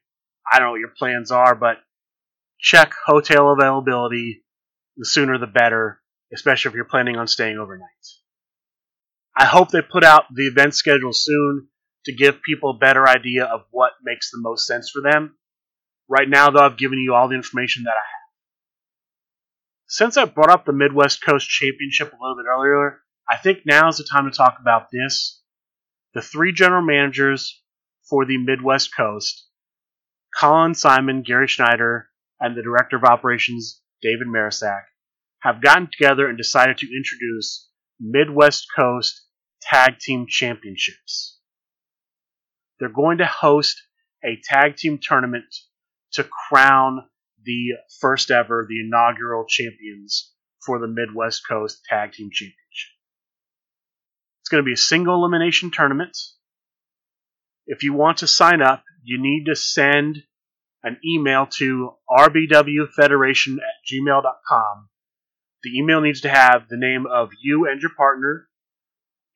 I 0.51 0.59
don't 0.59 0.69
know 0.69 0.73
what 0.73 0.81
your 0.81 0.95
plans 0.97 1.31
are, 1.31 1.55
but 1.55 1.77
check 2.59 2.93
hotel 3.05 3.53
availability. 3.53 4.45
The 4.97 5.05
sooner 5.05 5.39
the 5.39 5.47
better, 5.47 6.01
especially 6.33 6.71
if 6.71 6.75
you're 6.75 6.85
planning 6.85 7.17
on 7.17 7.29
staying 7.29 7.59
overnight. 7.59 7.89
I 9.37 9.45
hope 9.45 9.71
they 9.71 9.83
put 9.83 10.05
out 10.05 10.25
the 10.35 10.47
event 10.47 10.75
schedule 10.75 11.13
soon 11.13 11.69
to 12.07 12.15
give 12.15 12.41
people 12.43 12.71
a 12.71 12.79
better 12.79 13.07
idea 13.07 13.45
of 13.45 13.63
what 13.71 13.91
makes 14.03 14.31
the 14.31 14.41
most 14.41 14.67
sense 14.67 14.91
for 14.91 15.03
them. 15.03 15.37
Right 16.09 16.29
now, 16.29 16.51
though, 16.51 16.61
I've 16.61 16.79
given 16.79 16.99
you 16.99 17.15
all 17.15 17.29
the 17.29 17.35
information 17.35 17.83
that 17.85 17.91
I 17.91 17.95
have. 17.95 18.16
Since 19.89 20.17
I 20.17 20.25
brought 20.25 20.51
up 20.51 20.65
the 20.65 20.73
Midwest 20.73 21.25
Coast 21.25 21.49
Championship 21.49 22.13
a 22.13 22.17
little 22.21 22.37
bit 22.37 22.49
earlier, 22.51 23.03
I 23.31 23.37
think 23.37 23.61
now 23.65 23.89
is 23.89 23.99
the 23.99 24.05
time 24.05 24.29
to 24.31 24.37
talk 24.37 24.59
about 24.61 24.89
this. 24.91 25.43
The 26.15 26.23
three 26.23 26.53
general 26.53 26.83
managers 26.83 27.63
for 28.09 28.25
the 28.25 28.37
Midwest 28.37 28.95
Coast, 28.97 29.47
Colin 30.37 30.75
Simon, 30.75 31.23
Gary 31.23 31.47
Schneider, 31.47 32.09
and 32.41 32.57
the 32.57 32.63
Director 32.63 32.97
of 32.97 33.05
Operations, 33.05 33.81
David 34.03 34.27
Marisak, 34.27 34.83
have 35.41 35.63
gotten 35.63 35.89
together 35.91 36.29
and 36.29 36.37
decided 36.37 36.79
to 36.79 36.87
introduce 36.87 37.69
Midwest 38.01 38.67
Coast 38.77 39.27
Tag 39.63 39.99
Team 40.01 40.27
Championships. 40.29 41.39
They're 42.79 42.89
going 42.89 43.19
to 43.19 43.27
host 43.27 43.81
a 44.25 44.41
tag 44.43 44.77
team 44.77 44.99
tournament 45.01 45.55
to 46.13 46.25
crown 46.25 47.09
the 47.47 47.77
first 48.01 48.31
ever, 48.31 48.67
the 48.69 48.81
inaugural 48.81 49.47
champions 49.49 50.33
for 50.65 50.79
the 50.79 50.89
Midwest 50.89 51.43
Coast 51.49 51.81
Tag 51.89 52.13
Team 52.13 52.29
Championship. 52.31 52.93
It's 54.43 54.51
going 54.51 54.63
to 54.63 54.67
be 54.67 54.75
a 54.75 54.77
single 54.77 55.15
elimination 55.15 55.71
tournament. 55.71 56.17
If 57.67 57.83
you 57.83 57.95
want 57.95 58.19
to 58.19 58.27
sign 58.27 58.63
up, 58.63 58.85
you 59.03 59.21
need 59.21 59.47
to 59.47 59.57
send 59.57 60.23
an 60.83 60.99
email 61.05 61.47
to 61.59 61.93
rbwfederation 62.11 63.57
at 63.57 63.93
gmail.com. 63.93 64.89
The 65.63 65.79
email 65.79 66.01
needs 66.01 66.21
to 66.21 66.29
have 66.29 66.69
the 66.69 66.77
name 66.77 67.07
of 67.07 67.31
you 67.43 67.69
and 67.69 67.81
your 67.81 67.91
partner 67.97 68.47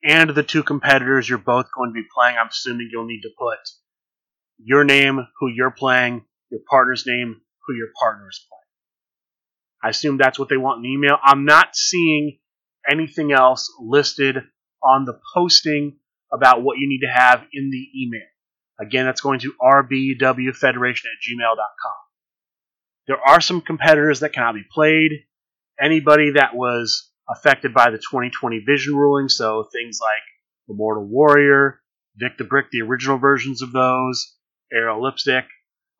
and 0.03 0.29
the 0.29 0.43
two 0.43 0.63
competitors 0.63 1.27
you're 1.27 1.37
both 1.37 1.67
going 1.75 1.89
to 1.89 1.93
be 1.93 2.07
playing. 2.13 2.37
I'm 2.37 2.47
assuming 2.47 2.89
you'll 2.91 3.05
need 3.05 3.21
to 3.21 3.31
put 3.37 3.59
your 4.63 4.83
name, 4.83 5.19
who 5.39 5.47
you're 5.49 5.71
playing, 5.71 6.25
your 6.49 6.61
partner's 6.69 7.05
name, 7.05 7.41
who 7.65 7.75
your 7.75 7.87
partner 7.99 8.27
is 8.29 8.45
playing. 8.49 8.61
I 9.83 9.89
assume 9.89 10.17
that's 10.17 10.37
what 10.37 10.49
they 10.49 10.57
want 10.57 10.77
in 10.77 10.83
the 10.83 10.93
email. 10.93 11.17
I'm 11.21 11.45
not 11.45 11.75
seeing 11.75 12.39
anything 12.89 13.31
else 13.31 13.71
listed 13.79 14.37
on 14.83 15.05
the 15.05 15.19
posting 15.33 15.97
about 16.31 16.61
what 16.63 16.77
you 16.77 16.87
need 16.87 17.05
to 17.05 17.11
have 17.11 17.43
in 17.53 17.69
the 17.71 17.87
email. 18.01 18.27
Again, 18.79 19.05
that's 19.05 19.21
going 19.21 19.39
to 19.41 19.53
rbwfederation 19.61 21.05
at 21.05 21.21
gmail.com. 21.21 21.93
There 23.07 23.19
are 23.27 23.41
some 23.41 23.61
competitors 23.61 24.21
that 24.21 24.33
cannot 24.33 24.55
be 24.55 24.63
played. 24.71 25.11
Anybody 25.79 26.31
that 26.31 26.55
was 26.55 27.09
affected 27.29 27.73
by 27.73 27.89
the 27.89 27.97
2020 27.97 28.63
vision 28.65 28.95
ruling, 28.95 29.29
so 29.29 29.67
things 29.71 29.99
like 30.01 30.23
Immortal 30.69 31.05
Warrior, 31.05 31.81
Vic 32.15 32.37
the 32.37 32.43
Brick, 32.43 32.67
the 32.71 32.81
original 32.81 33.17
versions 33.17 33.61
of 33.61 33.71
those, 33.71 34.35
Arrow 34.71 35.01
Lipstick. 35.01 35.45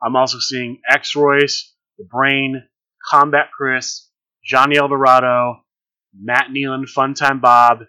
I'm 0.03 0.15
also 0.15 0.39
seeing 0.39 0.81
X 0.89 1.15
Royce, 1.15 1.73
The 1.97 2.05
Brain, 2.05 2.63
Combat 3.09 3.49
Chris, 3.55 4.09
Johnny 4.43 4.77
Eldorado, 4.77 5.63
Matt 6.19 6.47
Nealon, 6.49 6.85
Funtime 6.85 7.41
Bob, 7.41 7.79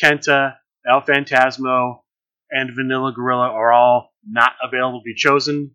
Kenta, 0.00 0.56
El 0.88 1.02
Phantasmo, 1.02 2.02
and 2.50 2.74
Vanilla 2.74 3.12
Gorilla 3.12 3.48
are 3.48 3.72
all 3.72 4.12
not 4.26 4.52
available 4.62 5.00
to 5.00 5.04
be 5.04 5.14
chosen. 5.14 5.72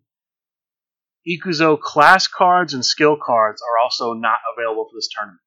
Ikuzo 1.28 1.78
class 1.78 2.26
cards 2.26 2.74
and 2.74 2.84
skill 2.84 3.16
cards 3.16 3.62
are 3.62 3.78
also 3.82 4.14
not 4.14 4.38
available 4.56 4.88
for 4.90 4.96
this 4.96 5.08
tournament. 5.14 5.40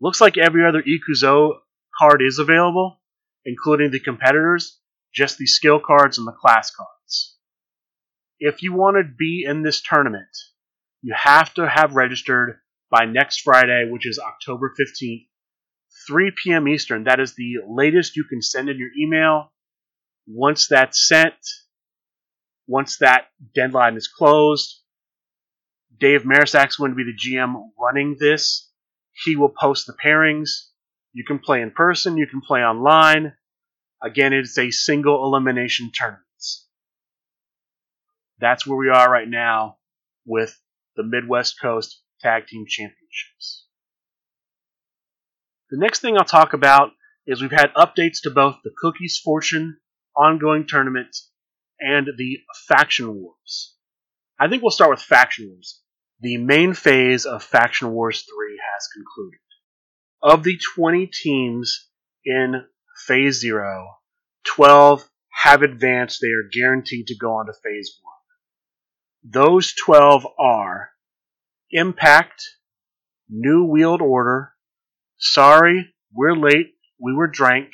Looks 0.00 0.20
like 0.20 0.36
every 0.36 0.66
other 0.66 0.82
Ikuzo 0.82 1.58
card 1.98 2.22
is 2.22 2.38
available, 2.38 3.00
including 3.44 3.90
the 3.90 4.00
competitors, 4.00 4.78
just 5.14 5.38
the 5.38 5.46
skill 5.46 5.80
cards 5.80 6.18
and 6.18 6.26
the 6.26 6.32
class 6.32 6.70
cards. 6.70 7.31
If 8.44 8.60
you 8.60 8.72
want 8.72 8.96
to 8.96 9.04
be 9.04 9.44
in 9.46 9.62
this 9.62 9.80
tournament, 9.80 10.26
you 11.00 11.14
have 11.16 11.54
to 11.54 11.68
have 11.68 11.94
registered 11.94 12.58
by 12.90 13.04
next 13.04 13.42
Friday, 13.42 13.88
which 13.88 14.04
is 14.04 14.18
October 14.18 14.74
15th, 14.76 15.28
3 16.08 16.32
p.m. 16.42 16.66
Eastern. 16.66 17.04
That 17.04 17.20
is 17.20 17.36
the 17.36 17.58
latest 17.68 18.16
you 18.16 18.24
can 18.24 18.42
send 18.42 18.68
in 18.68 18.78
your 18.78 18.88
email. 18.98 19.52
Once 20.26 20.66
that's 20.66 21.06
sent, 21.06 21.36
once 22.66 22.98
that 22.98 23.26
deadline 23.54 23.96
is 23.96 24.08
closed, 24.08 24.80
Dave 25.96 26.22
Marisak 26.22 26.70
is 26.70 26.74
going 26.76 26.90
to 26.90 26.96
be 26.96 27.04
the 27.04 27.16
GM 27.16 27.54
running 27.78 28.16
this. 28.18 28.68
He 29.24 29.36
will 29.36 29.50
post 29.56 29.86
the 29.86 29.94
pairings. 30.04 30.50
You 31.12 31.22
can 31.24 31.38
play 31.38 31.62
in 31.62 31.70
person, 31.70 32.16
you 32.16 32.26
can 32.26 32.40
play 32.40 32.62
online. 32.62 33.34
Again, 34.02 34.32
it's 34.32 34.58
a 34.58 34.72
single 34.72 35.24
elimination 35.24 35.92
tournament. 35.94 36.26
That's 38.42 38.66
where 38.66 38.76
we 38.76 38.88
are 38.88 39.08
right 39.08 39.28
now 39.28 39.76
with 40.26 40.60
the 40.96 41.04
Midwest 41.04 41.60
Coast 41.60 42.02
Tag 42.20 42.48
Team 42.48 42.64
Championships. 42.66 43.66
The 45.70 45.78
next 45.78 46.00
thing 46.00 46.18
I'll 46.18 46.24
talk 46.24 46.52
about 46.52 46.90
is 47.24 47.40
we've 47.40 47.52
had 47.52 47.72
updates 47.74 48.22
to 48.24 48.30
both 48.30 48.56
the 48.64 48.72
Cookies 48.76 49.20
Fortune 49.22 49.76
ongoing 50.16 50.66
tournament 50.66 51.16
and 51.78 52.08
the 52.18 52.40
Faction 52.66 53.14
Wars. 53.14 53.76
I 54.40 54.48
think 54.48 54.60
we'll 54.60 54.72
start 54.72 54.90
with 54.90 55.00
Faction 55.00 55.48
Wars. 55.48 55.80
The 56.20 56.36
main 56.36 56.74
phase 56.74 57.26
of 57.26 57.44
Faction 57.44 57.92
Wars 57.92 58.22
3 58.22 58.60
has 58.74 58.88
concluded. 58.92 59.38
Of 60.20 60.42
the 60.42 60.58
20 60.74 61.06
teams 61.06 61.88
in 62.24 62.64
Phase 63.06 63.38
0, 63.38 63.86
12 64.44 65.08
have 65.30 65.62
advanced. 65.62 66.18
They 66.20 66.32
are 66.32 66.50
guaranteed 66.52 67.06
to 67.06 67.16
go 67.16 67.34
on 67.34 67.46
to 67.46 67.52
Phase 67.52 68.00
1. 68.02 68.12
Those 69.24 69.72
12 69.74 70.26
are 70.36 70.90
Impact, 71.70 72.42
New 73.28 73.64
Wheeled 73.64 74.02
Order, 74.02 74.52
Sorry, 75.16 75.94
We're 76.12 76.34
Late, 76.34 76.74
We 76.98 77.14
Were 77.14 77.28
Drank, 77.28 77.72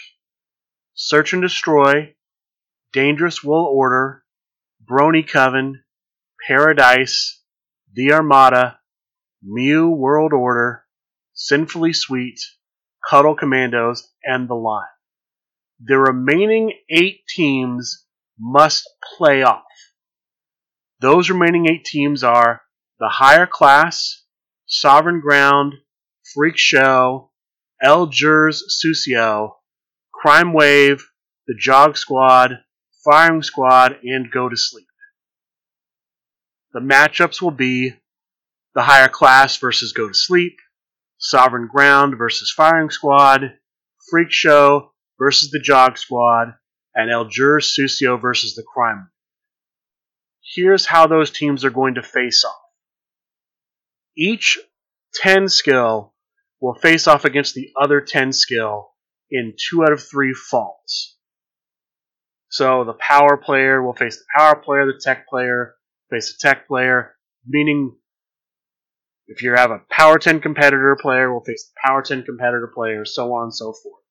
Search 0.92 1.32
and 1.32 1.40
Destroy, 1.40 2.14
Dangerous 2.92 3.42
World 3.42 3.68
Order, 3.72 4.24
Brony 4.84 5.26
Coven, 5.26 5.82
Paradise, 6.46 7.42
The 7.94 8.12
Armada, 8.12 8.80
Mew 9.42 9.88
World 9.88 10.34
Order, 10.34 10.84
Sinfully 11.32 11.94
Sweet, 11.94 12.38
Cuddle 13.08 13.34
Commandos, 13.34 14.12
and 14.22 14.50
The 14.50 14.54
Line. 14.54 14.84
The 15.82 15.96
remaining 15.96 16.74
eight 16.90 17.20
teams 17.26 18.04
must 18.38 18.86
play 19.16 19.42
off. 19.42 19.64
Those 21.00 21.30
remaining 21.30 21.68
eight 21.70 21.84
teams 21.84 22.24
are 22.24 22.62
the 22.98 23.08
Higher 23.08 23.46
Class, 23.46 24.24
Sovereign 24.66 25.20
Ground, 25.20 25.74
Freak 26.34 26.56
Show, 26.56 27.30
El 27.80 28.08
Jurs 28.08 28.62
Sucio, 28.68 29.52
Crime 30.12 30.52
Wave, 30.52 31.08
the 31.46 31.54
Jog 31.56 31.96
Squad, 31.96 32.64
Firing 33.04 33.44
Squad, 33.44 33.98
and 34.02 34.30
Go 34.32 34.48
to 34.48 34.56
Sleep. 34.56 34.88
The 36.72 36.80
matchups 36.80 37.40
will 37.40 37.52
be 37.52 37.94
the 38.74 38.82
Higher 38.82 39.08
Class 39.08 39.56
versus 39.58 39.92
Go 39.92 40.08
to 40.08 40.14
Sleep, 40.14 40.56
Sovereign 41.18 41.68
Ground 41.72 42.18
versus 42.18 42.50
Firing 42.50 42.90
Squad, 42.90 43.56
Freak 44.10 44.32
Show 44.32 44.92
versus 45.16 45.50
the 45.52 45.60
Jog 45.60 45.96
Squad, 45.96 46.54
and 46.92 47.08
El 47.08 47.26
Jurs 47.26 47.72
Sucio 47.78 48.20
versus 48.20 48.56
the 48.56 48.64
Crime 48.64 49.10
here's 50.54 50.86
how 50.86 51.06
those 51.06 51.30
teams 51.30 51.64
are 51.64 51.70
going 51.70 51.94
to 51.94 52.02
face 52.02 52.44
off. 52.44 52.54
Each 54.16 54.58
10 55.14 55.48
skill 55.48 56.14
will 56.60 56.74
face 56.74 57.06
off 57.06 57.24
against 57.24 57.54
the 57.54 57.70
other 57.80 58.00
10 58.00 58.32
skill 58.32 58.90
in 59.30 59.54
two 59.56 59.84
out 59.84 59.92
of 59.92 60.02
three 60.02 60.34
falls. 60.34 61.16
So 62.50 62.84
the 62.84 62.94
power 62.94 63.36
player 63.36 63.82
will 63.82 63.94
face 63.94 64.16
the 64.16 64.24
power 64.36 64.56
player, 64.56 64.86
the 64.86 65.00
tech 65.02 65.28
player 65.28 65.74
face 66.10 66.32
the 66.32 66.48
tech 66.48 66.66
player, 66.66 67.14
meaning 67.46 67.96
if 69.26 69.42
you 69.42 69.52
have 69.54 69.70
a 69.70 69.82
power 69.90 70.18
10 70.18 70.40
competitor 70.40 70.96
player, 71.00 71.32
will 71.32 71.44
face 71.44 71.68
the 71.68 71.86
power 71.86 72.02
10 72.02 72.24
competitor 72.24 72.70
player, 72.74 73.04
so 73.04 73.32
on 73.34 73.44
and 73.44 73.54
so 73.54 73.72
forth. 73.72 74.02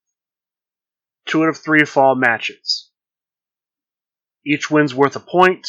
Two 1.26 1.44
out 1.44 1.50
of 1.50 1.58
three 1.58 1.86
fall 1.86 2.16
matches. 2.16 2.92
Each 4.46 4.70
win's 4.70 4.94
worth 4.96 5.16
a 5.16 5.20
point. 5.20 5.68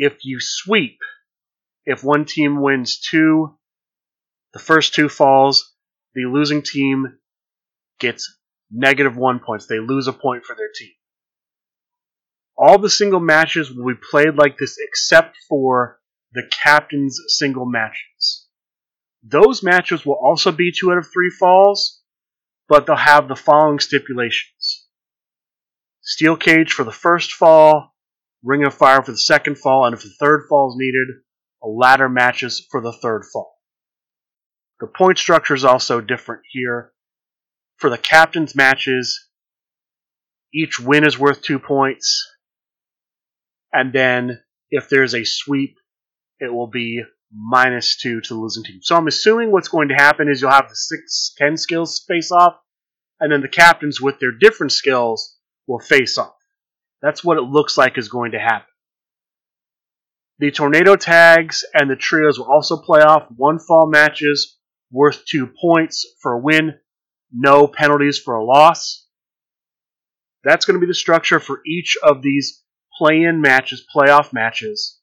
If 0.00 0.24
you 0.24 0.38
sweep, 0.40 1.00
if 1.84 2.04
one 2.04 2.24
team 2.24 2.62
wins 2.62 3.00
two, 3.00 3.58
the 4.52 4.60
first 4.60 4.94
two 4.94 5.08
falls, 5.08 5.74
the 6.14 6.26
losing 6.26 6.62
team 6.62 7.18
gets 7.98 8.32
negative 8.70 9.16
one 9.16 9.40
points. 9.40 9.66
They 9.66 9.80
lose 9.80 10.06
a 10.06 10.12
point 10.12 10.44
for 10.44 10.54
their 10.54 10.70
team. 10.72 10.92
All 12.56 12.78
the 12.78 12.88
single 12.88 13.18
matches 13.18 13.72
will 13.72 13.92
be 13.92 14.00
played 14.08 14.36
like 14.36 14.56
this 14.56 14.76
except 14.78 15.36
for 15.48 15.98
the 16.30 16.48
captain's 16.62 17.20
single 17.26 17.66
matches. 17.66 18.46
Those 19.24 19.64
matches 19.64 20.06
will 20.06 20.20
also 20.22 20.52
be 20.52 20.70
two 20.70 20.92
out 20.92 20.98
of 20.98 21.08
three 21.12 21.30
falls, 21.30 22.00
but 22.68 22.86
they'll 22.86 22.94
have 22.94 23.26
the 23.26 23.34
following 23.34 23.80
stipulations 23.80 24.86
Steel 26.02 26.36
Cage 26.36 26.72
for 26.72 26.84
the 26.84 26.92
first 26.92 27.32
fall, 27.32 27.96
Ring 28.42 28.64
of 28.64 28.74
Fire 28.74 29.02
for 29.02 29.10
the 29.10 29.18
second 29.18 29.58
fall, 29.58 29.84
and 29.84 29.94
if 29.94 30.02
the 30.02 30.14
third 30.20 30.46
fall 30.48 30.70
is 30.70 30.76
needed, 30.78 31.08
a 31.62 31.68
ladder 31.68 32.08
matches 32.08 32.66
for 32.70 32.80
the 32.80 32.92
third 32.92 33.24
fall. 33.32 33.56
The 34.80 34.86
point 34.86 35.18
structure 35.18 35.54
is 35.54 35.64
also 35.64 36.00
different 36.00 36.42
here. 36.50 36.92
For 37.76 37.90
the 37.90 37.98
captain's 37.98 38.54
matches, 38.54 39.28
each 40.54 40.78
win 40.78 41.04
is 41.04 41.18
worth 41.18 41.42
two 41.42 41.58
points. 41.58 42.24
And 43.72 43.92
then 43.92 44.40
if 44.70 44.88
there's 44.88 45.14
a 45.14 45.24
sweep, 45.24 45.76
it 46.38 46.52
will 46.52 46.68
be 46.68 47.02
minus 47.32 47.96
two 47.96 48.20
to 48.20 48.34
the 48.34 48.40
losing 48.40 48.64
team. 48.64 48.80
So 48.82 48.96
I'm 48.96 49.08
assuming 49.08 49.50
what's 49.50 49.68
going 49.68 49.88
to 49.88 49.94
happen 49.94 50.28
is 50.28 50.40
you'll 50.40 50.50
have 50.50 50.68
the 50.68 50.76
six, 50.76 51.34
ten 51.36 51.56
skills 51.56 52.04
face 52.06 52.30
off, 52.30 52.54
and 53.20 53.32
then 53.32 53.42
the 53.42 53.48
captains 53.48 54.00
with 54.00 54.20
their 54.20 54.32
different 54.32 54.72
skills 54.72 55.36
will 55.66 55.80
face 55.80 56.16
off. 56.16 56.37
That's 57.02 57.22
what 57.22 57.38
it 57.38 57.42
looks 57.42 57.78
like 57.78 57.96
is 57.96 58.08
going 58.08 58.32
to 58.32 58.38
happen. 58.38 58.66
The 60.40 60.50
tornado 60.50 60.96
tags 60.96 61.64
and 61.74 61.90
the 61.90 61.96
trios 61.96 62.38
will 62.38 62.50
also 62.50 62.76
play 62.76 63.00
off 63.00 63.26
one 63.36 63.58
fall 63.58 63.88
matches 63.88 64.56
worth 64.90 65.24
two 65.24 65.48
points 65.60 66.06
for 66.22 66.34
a 66.34 66.40
win, 66.40 66.74
no 67.32 67.66
penalties 67.66 68.18
for 68.18 68.34
a 68.34 68.44
loss. 68.44 69.06
That's 70.44 70.64
going 70.64 70.76
to 70.76 70.84
be 70.84 70.90
the 70.90 70.94
structure 70.94 71.40
for 71.40 71.60
each 71.66 71.96
of 72.02 72.22
these 72.22 72.62
play 72.96 73.22
in 73.22 73.40
matches, 73.40 73.84
playoff 73.94 74.32
matches. 74.32 74.98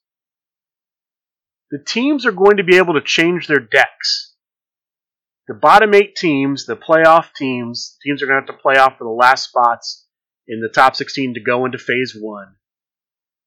The 1.70 1.78
teams 1.86 2.24
are 2.24 2.32
going 2.32 2.56
to 2.58 2.64
be 2.64 2.76
able 2.76 2.94
to 2.94 3.02
change 3.02 3.46
their 3.46 3.60
decks. 3.60 4.34
The 5.48 5.54
bottom 5.54 5.94
eight 5.94 6.16
teams, 6.16 6.64
the 6.64 6.76
playoff 6.76 7.32
teams, 7.34 7.96
teams 8.02 8.22
are 8.22 8.26
going 8.26 8.42
to 8.42 8.46
have 8.46 8.56
to 8.56 8.62
play 8.62 8.76
off 8.76 8.98
for 8.98 9.04
the 9.04 9.10
last 9.10 9.48
spots 9.48 10.05
in 10.48 10.60
the 10.60 10.68
top 10.68 10.96
16 10.96 11.34
to 11.34 11.40
go 11.40 11.64
into 11.64 11.78
phase 11.78 12.16
one. 12.18 12.56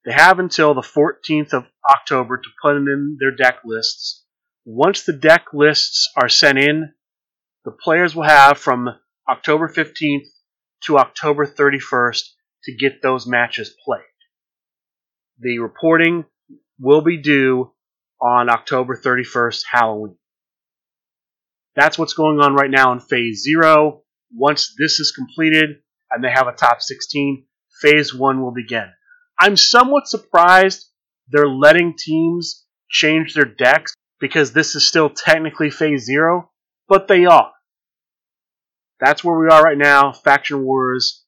They 0.06 0.13
have 0.13 0.39
until 0.39 0.74
the 0.74 0.82
14th 0.82 1.53
of 1.53 1.65
October 1.89 2.38
to 2.38 2.50
put 2.62 2.77
in 2.77 3.18
their 3.20 3.36
deck 3.36 3.60
lists 3.65 4.26
once 4.71 5.04
the 5.04 5.13
deck 5.13 5.47
lists 5.52 6.12
are 6.15 6.30
sent 6.30 6.60
in, 6.60 6.93
the 7.65 7.71
players 7.71 8.15
will 8.15 8.24
have 8.24 8.60
from 8.60 8.88
October 9.28 9.67
15th 9.67 10.28
to 10.84 11.00
October 11.00 11.47
31st 11.47 12.21
to 12.65 12.76
get 12.76 13.02
those 13.02 13.26
matches 13.26 13.74
played. 13.84 14.04
The 15.39 15.58
reporting 15.58 16.26
will 16.80 17.02
be 17.02 17.21
due 17.21 17.71
on 18.21 18.50
October 18.50 18.95
31st, 18.95 19.62
Halloween. 19.71 20.17
That's 21.76 21.97
what's 21.97 22.13
going 22.13 22.39
on 22.39 22.54
right 22.54 22.69
now 22.69 22.91
in 22.91 23.00
Phase 23.00 23.41
0. 23.43 24.04
Once 24.32 24.76
this 24.78 25.00
is 25.00 25.12
completed 25.12 25.78
and 26.12 26.24
they 26.24 26.32
have 26.32 26.48
a 26.48 26.54
top 26.54 26.82
16, 26.82 27.45
Phase 27.82 28.13
1 28.13 28.41
will 28.41 28.52
begin. 28.52 28.91
I'm 29.39 29.56
somewhat 29.56 30.08
surprised 30.08 30.89
they're 31.30 31.48
letting 31.48 31.95
teams 31.98 32.65
change 32.89 33.34
their 33.34 33.45
decks 33.45 33.93
because 34.19 34.52
this 34.52 34.76
is 34.76 34.88
still 34.88 35.10
technically 35.10 35.69
phase 35.69 36.04
zero, 36.06 36.52
but 36.88 37.08
they 37.08 37.26
are. 37.26 37.52
That's 39.00 39.24
where 39.24 39.39
we 39.39 39.48
are 39.48 39.63
right 39.63 39.78
now. 39.78 40.12
Faction 40.12 40.65
Wars, 40.65 41.24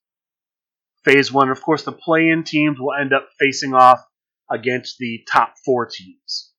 phase 1.06 1.32
one. 1.32 1.50
Of 1.50 1.62
course, 1.62 1.84
the 1.84 1.94
play 1.94 2.28
in 2.28 2.44
teams 2.44 2.80
will 2.80 2.94
end 3.00 3.14
up 3.14 3.30
facing 3.40 3.74
off 3.74 4.02
against 4.50 4.98
the 4.98 5.24
top 5.32 5.54
four 5.64 5.86
teams. 5.86 6.52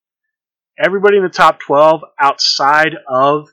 Everybody 0.83 1.17
in 1.17 1.23
the 1.23 1.29
top 1.29 1.59
12 1.59 2.01
outside 2.19 2.95
of 3.07 3.47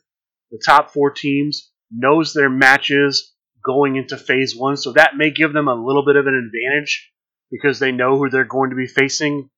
the 0.50 0.62
top 0.64 0.90
four 0.90 1.10
teams 1.10 1.70
knows 1.90 2.32
their 2.32 2.48
matches 2.48 3.34
going 3.64 3.96
into 3.96 4.16
phase 4.16 4.54
one, 4.56 4.76
so 4.76 4.92
that 4.92 5.16
may 5.16 5.30
give 5.30 5.52
them 5.52 5.68
a 5.68 5.74
little 5.74 6.04
bit 6.04 6.16
of 6.16 6.26
an 6.26 6.34
advantage 6.34 7.10
because 7.50 7.78
they 7.78 7.92
know 7.92 8.16
who 8.16 8.30
they're 8.30 8.44
going 8.44 8.70
to 8.70 8.76
be 8.76 8.86
facing. 8.86 9.50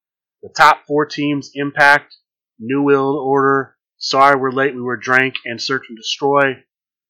The 0.42 0.48
top 0.56 0.86
four 0.86 1.06
teams, 1.06 1.50
Impact, 1.54 2.14
New 2.58 2.82
World 2.82 3.20
Order, 3.24 3.76
Sorry 3.98 4.36
We're 4.36 4.50
Late, 4.50 4.74
We 4.74 4.80
Were 4.80 4.96
Drank, 4.96 5.34
and 5.44 5.60
Search 5.60 5.84
and 5.88 5.96
Destroy. 5.96 6.56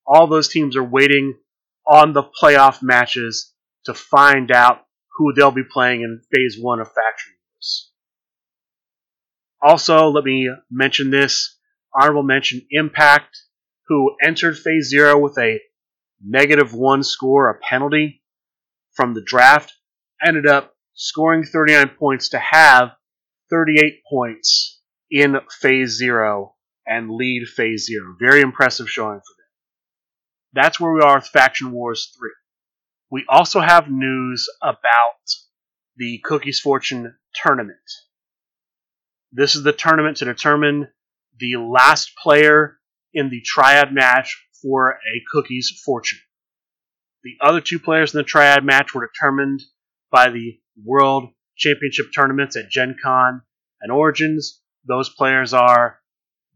All 0.07 0.27
those 0.27 0.49
teams 0.49 0.77
are 0.77 0.85
waiting 0.85 1.39
on 1.87 2.13
the 2.13 2.23
playoff 2.23 2.83
matches 2.83 3.53
to 3.87 3.95
find 3.95 4.51
out 4.51 4.85
who 5.17 5.33
they'll 5.33 5.51
be 5.51 5.63
playing 5.65 6.03
in 6.03 6.21
Phase 6.33 6.57
1 6.61 6.81
of 6.81 6.89
Faction 6.89 7.33
Wars. 7.55 7.91
Also, 9.63 10.09
let 10.09 10.25
me 10.25 10.51
mention 10.71 11.11
this 11.11 11.59
honorable 11.95 12.23
mention 12.23 12.67
Impact, 12.71 13.37
who 13.89 14.17
entered 14.23 14.59
Phase 14.59 14.89
0 14.89 15.19
with 15.19 15.39
a 15.39 15.61
negative 16.25 16.73
1 16.75 17.03
score, 17.03 17.51
a 17.51 17.59
penalty 17.59 18.23
from 18.95 19.15
the 19.15 19.23
draft, 19.23 19.73
ended 20.25 20.47
up 20.47 20.75
scoring 20.95 21.45
39 21.45 21.91
points 21.99 22.31
to 22.31 22.39
have 22.39 22.91
38 23.51 24.03
points 24.09 24.81
in 25.11 25.37
phase 25.61 25.97
zero 25.97 26.55
and 26.87 27.11
lead 27.11 27.47
phase 27.47 27.87
zero. 27.87 28.17
Very 28.19 28.41
impressive 28.41 28.89
showing 28.89 29.19
for 29.19 29.35
them. 29.37 29.43
That's 30.55 30.79
where 30.79 30.93
we 30.93 31.01
are 31.01 31.17
with 31.17 31.27
Faction 31.27 31.73
Wars 31.73 32.15
3. 32.19 32.31
We 33.11 33.25
also 33.29 33.61
have 33.61 33.91
news 33.91 34.49
about 34.63 34.97
the 35.97 36.21
Cookies 36.25 36.61
Fortune 36.61 37.15
tournament. 37.35 37.79
This 39.33 39.57
is 39.57 39.63
the 39.63 39.73
tournament 39.73 40.19
to 40.19 40.25
determine 40.25 40.89
the 41.39 41.57
last 41.57 42.13
player 42.23 42.79
in 43.15 43.31
the 43.31 43.41
triad 43.41 43.93
match 43.93 44.43
for 44.63 44.93
a 44.93 45.23
Cookies 45.33 45.83
Fortune. 45.85 46.21
The 47.25 47.37
other 47.41 47.61
two 47.61 47.79
players 47.79 48.15
in 48.15 48.19
the 48.19 48.25
triad 48.25 48.65
match 48.65 48.95
were 48.95 49.07
determined 49.07 49.63
by 50.11 50.31
the 50.31 50.59
World 50.85 51.31
Championship 51.57 52.07
tournaments 52.15 52.57
at 52.57 52.71
Gen 52.71 52.97
Con 53.03 53.43
and 53.81 53.93
Origins, 53.93 54.63
those 54.87 55.09
players 55.09 55.53
are 55.53 55.99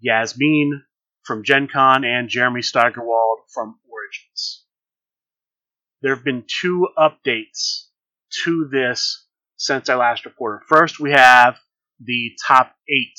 Yasmin 0.01 0.83
from 1.25 1.45
Gen 1.45 1.69
Con 1.69 2.05
and 2.05 2.29
Jeremy 2.29 2.63
Steigerwald 2.63 3.41
from 3.53 3.79
Origins. 3.91 4.65
There 6.03 6.15
have 6.15 6.25
been 6.25 6.45
two 6.47 6.89
updates 6.97 7.87
to 8.45 8.69
this 8.71 9.27
since 9.57 9.89
I 9.89 9.97
last 9.97 10.25
reported. 10.25 10.67
First, 10.67 11.01
we 11.01 11.13
have 11.13 11.59
the 12.01 12.33
top 12.47 12.75
eight. 12.89 13.19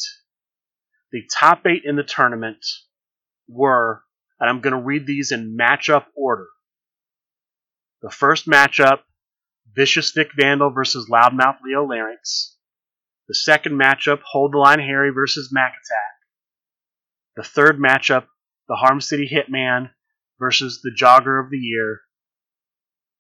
The 1.11 1.23
top 1.33 1.65
eight 1.65 1.83
in 1.85 1.95
the 1.95 2.03
tournament 2.03 2.65
were, 3.47 4.03
and 4.39 4.49
I'm 4.49 4.61
going 4.61 4.73
to 4.73 4.79
read 4.79 5.05
these 5.05 5.31
in 5.31 5.57
matchup 5.57 6.05
order. 6.15 6.47
The 8.01 8.11
first 8.11 8.47
matchup 8.47 8.99
Vicious 9.75 10.15
Nick 10.15 10.31
Vandal 10.35 10.71
versus 10.71 11.09
Loudmouth 11.09 11.57
Leo 11.63 11.85
Larynx. 11.85 12.55
The 13.27 13.35
second 13.35 13.79
matchup, 13.79 14.21
Hold 14.23 14.53
the 14.53 14.57
Line 14.57 14.79
Harry 14.79 15.11
versus 15.11 15.49
Mac 15.51 15.73
Attack. 15.73 16.13
The 17.35 17.43
third 17.43 17.77
matchup, 17.77 18.25
the 18.67 18.75
Harm 18.75 19.01
City 19.01 19.29
Hitman 19.31 19.91
versus 20.39 20.81
the 20.81 20.91
Jogger 20.91 21.43
of 21.43 21.51
the 21.51 21.57
Year. 21.57 22.01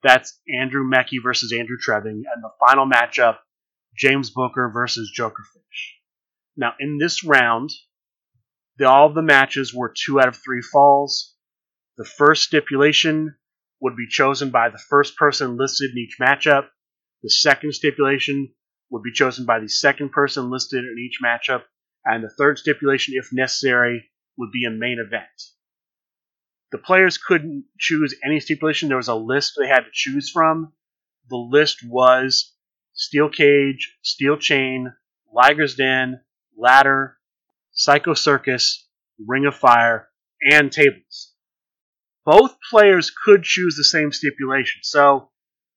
That's 0.01 0.39
Andrew 0.51 0.83
Meckie 0.83 1.19
versus 1.21 1.51
Andrew 1.51 1.77
Treving. 1.77 2.23
And 2.33 2.41
the 2.41 2.49
final 2.65 2.89
matchup, 2.89 3.37
James 3.95 4.29
Booker 4.29 4.71
versus 4.73 5.11
Jokerfish. 5.15 5.97
Now, 6.55 6.73
in 6.79 6.97
this 6.97 7.23
round, 7.23 7.71
the, 8.77 8.87
all 8.87 9.07
of 9.07 9.15
the 9.15 9.21
matches 9.21 9.73
were 9.73 9.93
two 9.95 10.19
out 10.19 10.27
of 10.27 10.35
three 10.35 10.61
falls. 10.61 11.35
The 11.97 12.05
first 12.05 12.43
stipulation 12.43 13.35
would 13.81 13.95
be 13.95 14.07
chosen 14.07 14.49
by 14.49 14.69
the 14.69 14.77
first 14.77 15.15
person 15.17 15.57
listed 15.57 15.91
in 15.91 15.97
each 15.97 16.17
matchup. 16.19 16.67
The 17.23 17.29
second 17.29 17.73
stipulation 17.73 18.53
would 18.89 19.03
be 19.03 19.11
chosen 19.11 19.45
by 19.45 19.59
the 19.59 19.67
second 19.67 20.11
person 20.11 20.49
listed 20.49 20.83
in 20.83 20.97
each 20.99 21.19
matchup, 21.23 21.63
and 22.05 22.23
the 22.23 22.29
third 22.29 22.57
stipulation, 22.57 23.15
if 23.17 23.33
necessary, 23.33 24.09
would 24.37 24.51
be 24.51 24.65
a 24.65 24.71
main 24.71 24.99
event. 25.05 25.25
The 26.71 26.77
players 26.77 27.17
couldn't 27.17 27.65
choose 27.79 28.15
any 28.23 28.39
stipulation. 28.39 28.89
There 28.89 28.97
was 28.97 29.07
a 29.07 29.15
list 29.15 29.53
they 29.57 29.67
had 29.67 29.81
to 29.81 29.89
choose 29.91 30.29
from. 30.29 30.73
The 31.29 31.37
list 31.37 31.79
was 31.83 32.53
steel 32.93 33.29
cage, 33.29 33.97
steel 34.01 34.37
chain, 34.37 34.93
Liger's 35.33 35.75
Den, 35.75 36.21
ladder, 36.57 37.16
Psycho 37.77 38.15
Circus, 38.15 38.87
Ring 39.23 39.45
of 39.45 39.55
Fire, 39.55 40.09
and 40.41 40.71
tables. 40.71 41.35
Both 42.25 42.57
players 42.71 43.11
could 43.11 43.43
choose 43.43 43.75
the 43.77 43.83
same 43.83 44.11
stipulation. 44.11 44.81
So, 44.81 45.29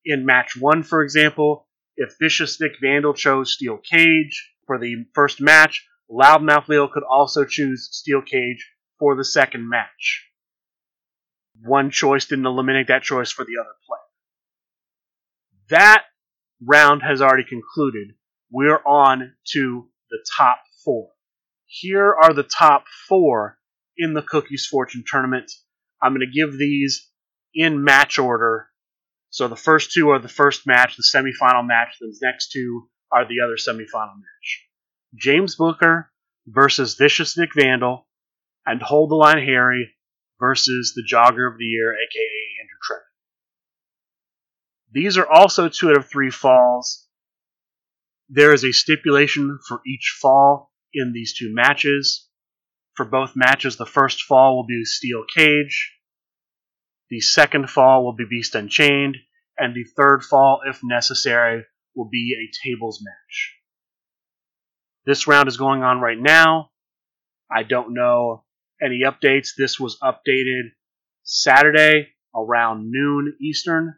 in 0.04 0.24
match 0.24 0.56
one, 0.56 0.82
for 0.82 1.02
example, 1.02 1.68
if 1.96 2.14
Vicious 2.18 2.58
Nick 2.58 2.72
Vandal 2.80 3.12
chose 3.12 3.52
Steel 3.52 3.76
Cage 3.76 4.50
for 4.66 4.78
the 4.78 5.04
first 5.14 5.42
match, 5.42 5.86
Loudmouth 6.10 6.68
Leo 6.68 6.88
could 6.88 7.02
also 7.02 7.44
choose 7.44 7.90
Steel 7.92 8.22
Cage 8.22 8.66
for 8.98 9.14
the 9.14 9.24
second 9.24 9.68
match. 9.68 10.26
One 11.62 11.90
choice 11.90 12.24
didn't 12.24 12.46
eliminate 12.46 12.88
that 12.88 13.02
choice 13.02 13.30
for 13.30 13.44
the 13.44 13.58
other 13.60 13.76
player. 13.86 14.00
That 15.68 16.04
round 16.64 17.02
has 17.02 17.20
already 17.20 17.44
concluded. 17.44 18.14
We're 18.50 18.82
on 18.86 19.34
to 19.52 19.88
the 20.10 20.24
top 20.38 20.62
four. 20.82 21.10
Here 21.72 22.12
are 22.12 22.34
the 22.34 22.42
top 22.42 22.86
four 23.06 23.56
in 23.96 24.12
the 24.12 24.22
Cookies 24.22 24.66
Fortune 24.66 25.04
tournament. 25.06 25.52
I'm 26.02 26.12
going 26.12 26.26
to 26.26 26.26
give 26.26 26.58
these 26.58 27.08
in 27.54 27.84
match 27.84 28.18
order. 28.18 28.68
So 29.30 29.46
the 29.46 29.54
first 29.54 29.92
two 29.92 30.10
are 30.10 30.18
the 30.18 30.28
first 30.28 30.66
match, 30.66 30.96
the 30.96 31.04
semifinal 31.04 31.64
match. 31.64 31.94
The 32.00 32.12
next 32.22 32.50
two 32.50 32.88
are 33.12 33.24
the 33.24 33.42
other 33.44 33.54
semifinal 33.54 34.16
match. 34.16 34.66
James 35.14 35.54
Booker 35.54 36.10
versus 36.44 36.96
Vicious 36.96 37.38
Nick 37.38 37.50
Vandal, 37.54 38.08
and 38.66 38.82
Hold 38.82 39.12
the 39.12 39.14
Line 39.14 39.38
Harry 39.38 39.94
versus 40.40 40.94
the 40.96 41.04
Jogger 41.08 41.46
of 41.46 41.56
the 41.56 41.64
Year, 41.64 41.92
aka 41.92 42.60
Andrew 42.60 42.78
Trevin. 42.90 43.04
These 44.90 45.18
are 45.18 45.26
also 45.26 45.68
two 45.68 45.90
out 45.90 45.98
of 45.98 46.10
three 46.10 46.30
falls. 46.30 47.06
There 48.28 48.52
is 48.52 48.64
a 48.64 48.72
stipulation 48.72 49.60
for 49.68 49.80
each 49.86 50.18
fall 50.20 50.69
in 50.94 51.12
these 51.12 51.36
two 51.38 51.52
matches. 51.52 52.28
For 52.94 53.04
both 53.04 53.32
matches, 53.34 53.76
the 53.76 53.86
first 53.86 54.22
fall 54.22 54.56
will 54.56 54.66
be 54.66 54.84
Steel 54.84 55.24
Cage, 55.34 55.92
the 57.10 57.20
second 57.20 57.68
fall 57.68 58.04
will 58.04 58.14
be 58.14 58.24
Beast 58.24 58.54
Unchained, 58.54 59.16
and 59.58 59.74
the 59.74 59.84
third 59.96 60.22
fall, 60.22 60.60
if 60.64 60.78
necessary, 60.84 61.64
will 61.96 62.08
be 62.08 62.36
a 62.38 62.66
tables 62.66 63.02
match. 63.04 63.56
This 65.06 65.26
round 65.26 65.48
is 65.48 65.56
going 65.56 65.82
on 65.82 66.00
right 66.00 66.18
now. 66.18 66.70
I 67.50 67.64
don't 67.64 67.94
know 67.94 68.44
any 68.80 69.00
updates. 69.04 69.56
This 69.58 69.80
was 69.80 69.98
updated 70.00 70.70
Saturday 71.24 72.10
around 72.34 72.92
noon 72.92 73.36
Eastern. 73.42 73.96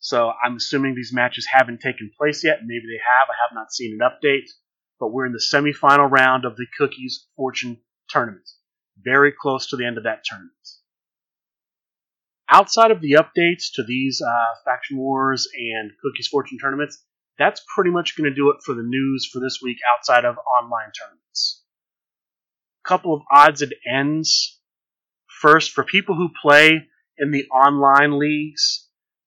So 0.00 0.32
I'm 0.44 0.56
assuming 0.56 0.96
these 0.96 1.12
matches 1.14 1.46
haven't 1.50 1.80
taken 1.80 2.10
place 2.18 2.42
yet. 2.42 2.58
Maybe 2.64 2.82
they 2.86 2.98
have. 2.98 3.28
I 3.28 3.36
have 3.46 3.54
not 3.54 3.72
seen 3.72 3.96
an 4.00 4.08
update. 4.08 4.50
But 5.00 5.12
we're 5.12 5.26
in 5.26 5.32
the 5.32 5.44
semifinal 5.52 6.10
round 6.10 6.44
of 6.44 6.56
the 6.56 6.66
Cookies 6.78 7.26
Fortune 7.36 7.78
tournament. 8.08 8.48
Very 9.02 9.32
close 9.32 9.68
to 9.68 9.76
the 9.76 9.86
end 9.86 9.98
of 9.98 10.04
that 10.04 10.24
tournament. 10.24 10.52
Outside 12.48 12.90
of 12.90 13.00
the 13.00 13.12
updates 13.12 13.72
to 13.74 13.82
these 13.82 14.20
uh, 14.20 14.54
Faction 14.64 14.98
Wars 14.98 15.48
and 15.56 15.90
Cookies 16.02 16.28
Fortune 16.28 16.58
tournaments, 16.58 17.02
that's 17.38 17.62
pretty 17.74 17.90
much 17.90 18.16
going 18.16 18.30
to 18.30 18.34
do 18.34 18.50
it 18.50 18.62
for 18.64 18.74
the 18.74 18.82
news 18.82 19.28
for 19.32 19.40
this 19.40 19.60
week 19.62 19.78
outside 19.96 20.24
of 20.24 20.36
online 20.38 20.92
tournaments. 20.92 21.64
A 22.84 22.88
couple 22.88 23.14
of 23.14 23.22
odds 23.30 23.62
and 23.62 23.74
ends. 23.90 24.60
First, 25.40 25.72
for 25.72 25.84
people 25.84 26.14
who 26.14 26.30
play 26.40 26.86
in 27.18 27.30
the 27.30 27.46
online 27.46 28.18
leagues, 28.18 28.83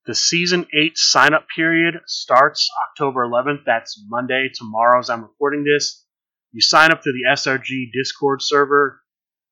the 0.07 0.15
season 0.15 0.65
8 0.73 0.97
sign 0.97 1.33
up 1.33 1.47
period 1.53 1.95
starts 2.07 2.69
October 2.89 3.27
11th. 3.27 3.65
That's 3.65 4.01
Monday, 4.07 4.49
tomorrow, 4.53 4.99
as 4.99 5.09
I'm 5.09 5.21
recording 5.21 5.65
this. 5.65 6.05
You 6.53 6.61
sign 6.61 6.91
up 6.91 7.03
through 7.03 7.13
the 7.13 7.29
SRG 7.33 7.91
Discord 7.91 8.41
server. 8.41 9.01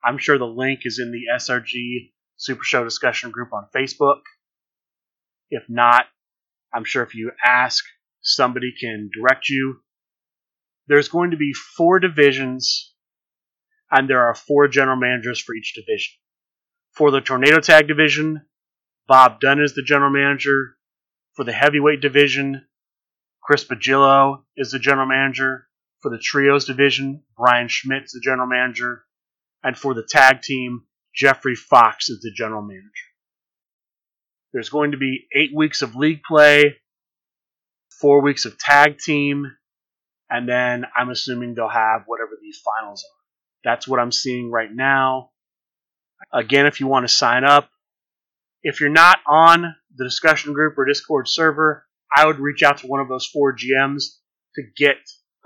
I'm 0.03 0.17
sure 0.17 0.37
the 0.37 0.45
link 0.45 0.81
is 0.85 0.97
in 0.97 1.11
the 1.11 1.23
SRG 1.35 2.13
Super 2.37 2.63
Show 2.63 2.85
discussion 2.85 3.31
group 3.31 3.49
on 3.51 3.67
Facebook. 3.75 4.21
If 5.49 5.63
not, 5.67 6.05
I'm 6.73 6.85
sure 6.85 7.03
if 7.03 7.15
you 7.15 7.31
ask, 7.45 7.83
somebody 8.21 8.73
can 8.79 9.09
direct 9.13 9.49
you. 9.49 9.81
There's 10.87 11.09
going 11.09 11.31
to 11.31 11.37
be 11.37 11.51
four 11.53 11.99
divisions, 11.99 12.93
and 13.91 14.09
there 14.09 14.25
are 14.25 14.35
four 14.35 14.69
general 14.69 14.97
managers 14.97 15.39
for 15.39 15.53
each 15.53 15.73
division. 15.73 16.13
For 16.93 17.11
the 17.11 17.19
Tornado 17.19 17.59
Tag 17.59 17.89
division, 17.89 18.45
Bob 19.07 19.39
Dunn 19.39 19.61
is 19.61 19.75
the 19.75 19.83
general 19.83 20.11
manager. 20.11 20.75
For 21.33 21.43
the 21.43 21.53
heavyweight 21.53 22.01
division, 22.01 22.65
Chris 23.41 23.63
Bagillo 23.65 24.43
is 24.57 24.71
the 24.71 24.79
general 24.79 25.07
manager. 25.07 25.67
For 25.99 26.09
the 26.09 26.17
trios 26.17 26.65
division, 26.65 27.23
Brian 27.37 27.67
Schmidt 27.67 28.03
is 28.03 28.11
the 28.11 28.21
general 28.21 28.47
manager. 28.47 29.03
And 29.63 29.77
for 29.77 29.93
the 29.93 30.07
tag 30.07 30.41
team, 30.41 30.83
Jeffrey 31.13 31.55
Fox 31.55 32.09
is 32.09 32.21
the 32.21 32.31
general 32.31 32.61
manager. 32.61 32.89
There's 34.53 34.69
going 34.69 34.91
to 34.91 34.97
be 34.97 35.27
eight 35.35 35.51
weeks 35.53 35.81
of 35.81 35.95
league 35.95 36.23
play, 36.23 36.77
four 37.99 38.21
weeks 38.21 38.45
of 38.45 38.57
tag 38.57 38.97
team, 38.99 39.51
and 40.29 40.47
then 40.47 40.85
I'm 40.95 41.09
assuming 41.09 41.53
they'll 41.53 41.67
have 41.67 42.03
whatever 42.05 42.31
these 42.41 42.59
finals 42.59 43.03
are. 43.03 43.69
That's 43.69 43.87
what 43.87 43.99
I'm 43.99 44.11
seeing 44.11 44.51
right 44.51 44.71
now. 44.71 45.31
Again, 46.31 46.65
if 46.65 46.79
you 46.79 46.87
want 46.87 47.07
to 47.07 47.13
sign 47.13 47.43
up, 47.43 47.69
if 48.65 48.81
you're 48.81 48.89
not 48.89 49.19
on 49.27 49.75
the 49.95 50.03
discussion 50.03 50.53
group 50.53 50.77
or 50.77 50.85
Discord 50.85 51.27
server, 51.29 51.85
I 52.15 52.25
would 52.25 52.39
reach 52.39 52.63
out 52.63 52.79
to 52.79 52.87
one 52.87 52.99
of 52.99 53.07
those 53.07 53.25
four 53.25 53.55
GMs 53.55 54.17
to 54.55 54.63
get 54.75 54.97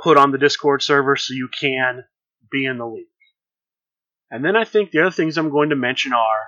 put 0.02 0.18
on 0.18 0.32
the 0.32 0.38
Discord 0.38 0.82
server 0.82 1.18
so 1.18 1.34
you 1.34 1.50
can 1.50 2.06
be 2.50 2.66
in 2.66 2.78
the 2.78 2.88
league. 2.88 3.06
And 4.32 4.44
then 4.44 4.56
I 4.56 4.64
think 4.64 4.92
the 4.92 5.02
other 5.02 5.12
things 5.12 5.38
I'm 5.38 5.50
going 5.50 5.70
to 5.70 5.76
mention 5.76 6.14
are 6.14 6.48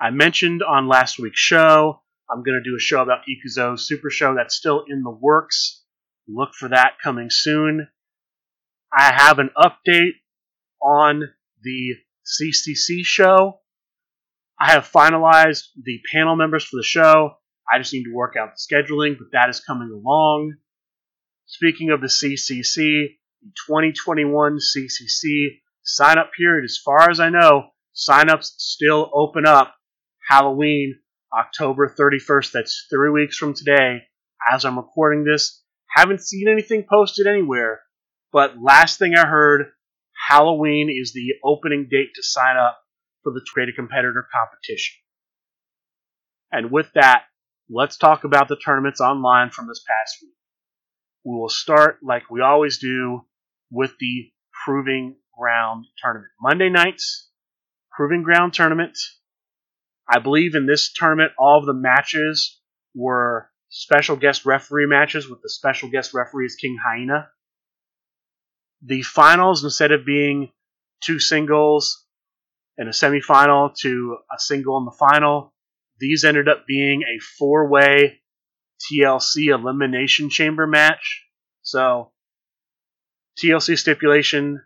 I 0.00 0.10
mentioned 0.10 0.62
on 0.62 0.86
last 0.86 1.18
week's 1.18 1.40
show 1.40 2.00
I'm 2.30 2.42
going 2.42 2.60
to 2.62 2.70
do 2.70 2.76
a 2.76 2.80
show 2.80 3.02
about 3.02 3.22
Ikuzo 3.26 3.78
Super 3.78 4.10
Show 4.10 4.34
that's 4.36 4.54
still 4.54 4.84
in 4.86 5.02
the 5.02 5.10
works. 5.10 5.82
Look 6.28 6.50
for 6.54 6.68
that 6.68 6.98
coming 7.02 7.28
soon. 7.30 7.88
I 8.96 9.12
have 9.14 9.38
an 9.38 9.50
update 9.56 10.12
on 10.82 11.22
the 11.62 11.94
CCC 12.24 13.00
show. 13.02 13.60
I 14.60 14.72
have 14.72 14.90
finalized 14.90 15.68
the 15.80 16.00
panel 16.12 16.34
members 16.34 16.64
for 16.64 16.76
the 16.76 16.82
show. 16.82 17.34
I 17.72 17.78
just 17.78 17.92
need 17.92 18.04
to 18.04 18.14
work 18.14 18.34
out 18.36 18.50
the 18.54 18.74
scheduling, 18.74 19.16
but 19.18 19.28
that 19.32 19.50
is 19.50 19.60
coming 19.60 19.90
along. 19.92 20.54
Speaking 21.46 21.90
of 21.90 22.00
the 22.00 22.08
CCC, 22.08 22.74
the 23.42 23.52
2021 23.66 24.58
CCC 24.58 25.60
sign 25.82 26.18
up 26.18 26.30
period, 26.36 26.64
as 26.64 26.78
far 26.84 27.08
as 27.08 27.20
I 27.20 27.28
know, 27.28 27.68
sign-ups 27.92 28.54
still 28.58 29.10
open 29.14 29.46
up 29.46 29.74
Halloween 30.28 30.98
October 31.32 31.94
31st. 31.98 32.52
That's 32.52 32.86
three 32.90 33.10
weeks 33.10 33.36
from 33.36 33.54
today. 33.54 34.02
As 34.52 34.64
I'm 34.64 34.76
recording 34.76 35.24
this, 35.24 35.62
haven't 35.88 36.22
seen 36.22 36.48
anything 36.48 36.84
posted 36.88 37.26
anywhere. 37.26 37.80
But 38.32 38.60
last 38.60 38.98
thing 38.98 39.14
I 39.14 39.26
heard, 39.26 39.66
Halloween 40.28 40.90
is 40.90 41.12
the 41.12 41.34
opening 41.44 41.88
date 41.90 42.10
to 42.16 42.22
sign 42.22 42.56
up 42.56 42.78
for 43.22 43.32
the 43.32 43.44
Create 43.52 43.68
a 43.68 43.72
Competitor 43.72 44.26
competition. 44.32 44.96
And 46.50 46.70
with 46.70 46.90
that, 46.94 47.24
let's 47.70 47.96
talk 47.96 48.24
about 48.24 48.48
the 48.48 48.56
tournaments 48.56 49.00
online 49.00 49.50
from 49.50 49.68
this 49.68 49.84
past 49.86 50.18
week. 50.22 50.34
We 51.24 51.36
will 51.36 51.48
start, 51.48 51.98
like 52.02 52.30
we 52.30 52.40
always 52.40 52.78
do, 52.78 53.22
with 53.70 53.92
the 53.98 54.30
Proving 54.64 55.16
Ground 55.38 55.86
tournament. 56.02 56.32
Monday 56.40 56.70
nights, 56.70 57.28
Proving 57.92 58.22
Ground 58.22 58.54
tournament. 58.54 58.96
I 60.08 60.20
believe 60.20 60.54
in 60.54 60.66
this 60.66 60.92
tournament, 60.92 61.32
all 61.38 61.58
of 61.58 61.66
the 61.66 61.74
matches 61.74 62.60
were 62.94 63.50
special 63.68 64.16
guest 64.16 64.46
referee 64.46 64.86
matches 64.86 65.28
with 65.28 65.42
the 65.42 65.50
special 65.50 65.90
guest 65.90 66.14
referee 66.14 66.46
is 66.46 66.54
King 66.54 66.78
Hyena. 66.82 67.28
The 68.82 69.02
finals, 69.02 69.64
instead 69.64 69.92
of 69.92 70.06
being 70.06 70.50
two 71.02 71.18
singles 71.18 72.06
and 72.78 72.88
a 72.88 72.92
semifinal 72.92 73.74
to 73.80 74.16
a 74.34 74.38
single 74.38 74.78
in 74.78 74.84
the 74.84 74.96
final, 74.98 75.52
these 75.98 76.24
ended 76.24 76.48
up 76.48 76.64
being 76.66 77.02
a 77.02 77.18
four 77.38 77.68
way 77.68 78.20
TLC 78.80 79.52
elimination 79.52 80.30
chamber 80.30 80.66
match. 80.66 81.24
So, 81.62 82.12
TLC 83.42 83.76
stipulation, 83.76 84.62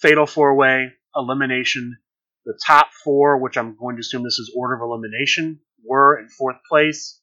fatal 0.00 0.26
four 0.26 0.54
way, 0.54 0.92
elimination, 1.14 1.98
the 2.44 2.58
top 2.64 2.90
four, 3.04 3.38
which 3.38 3.56
I'm 3.56 3.76
going 3.76 3.96
to 3.96 4.00
assume 4.00 4.22
this 4.22 4.38
is 4.38 4.54
order 4.56 4.74
of 4.74 4.80
elimination, 4.82 5.60
were 5.84 6.18
in 6.18 6.28
fourth 6.28 6.56
place, 6.68 7.20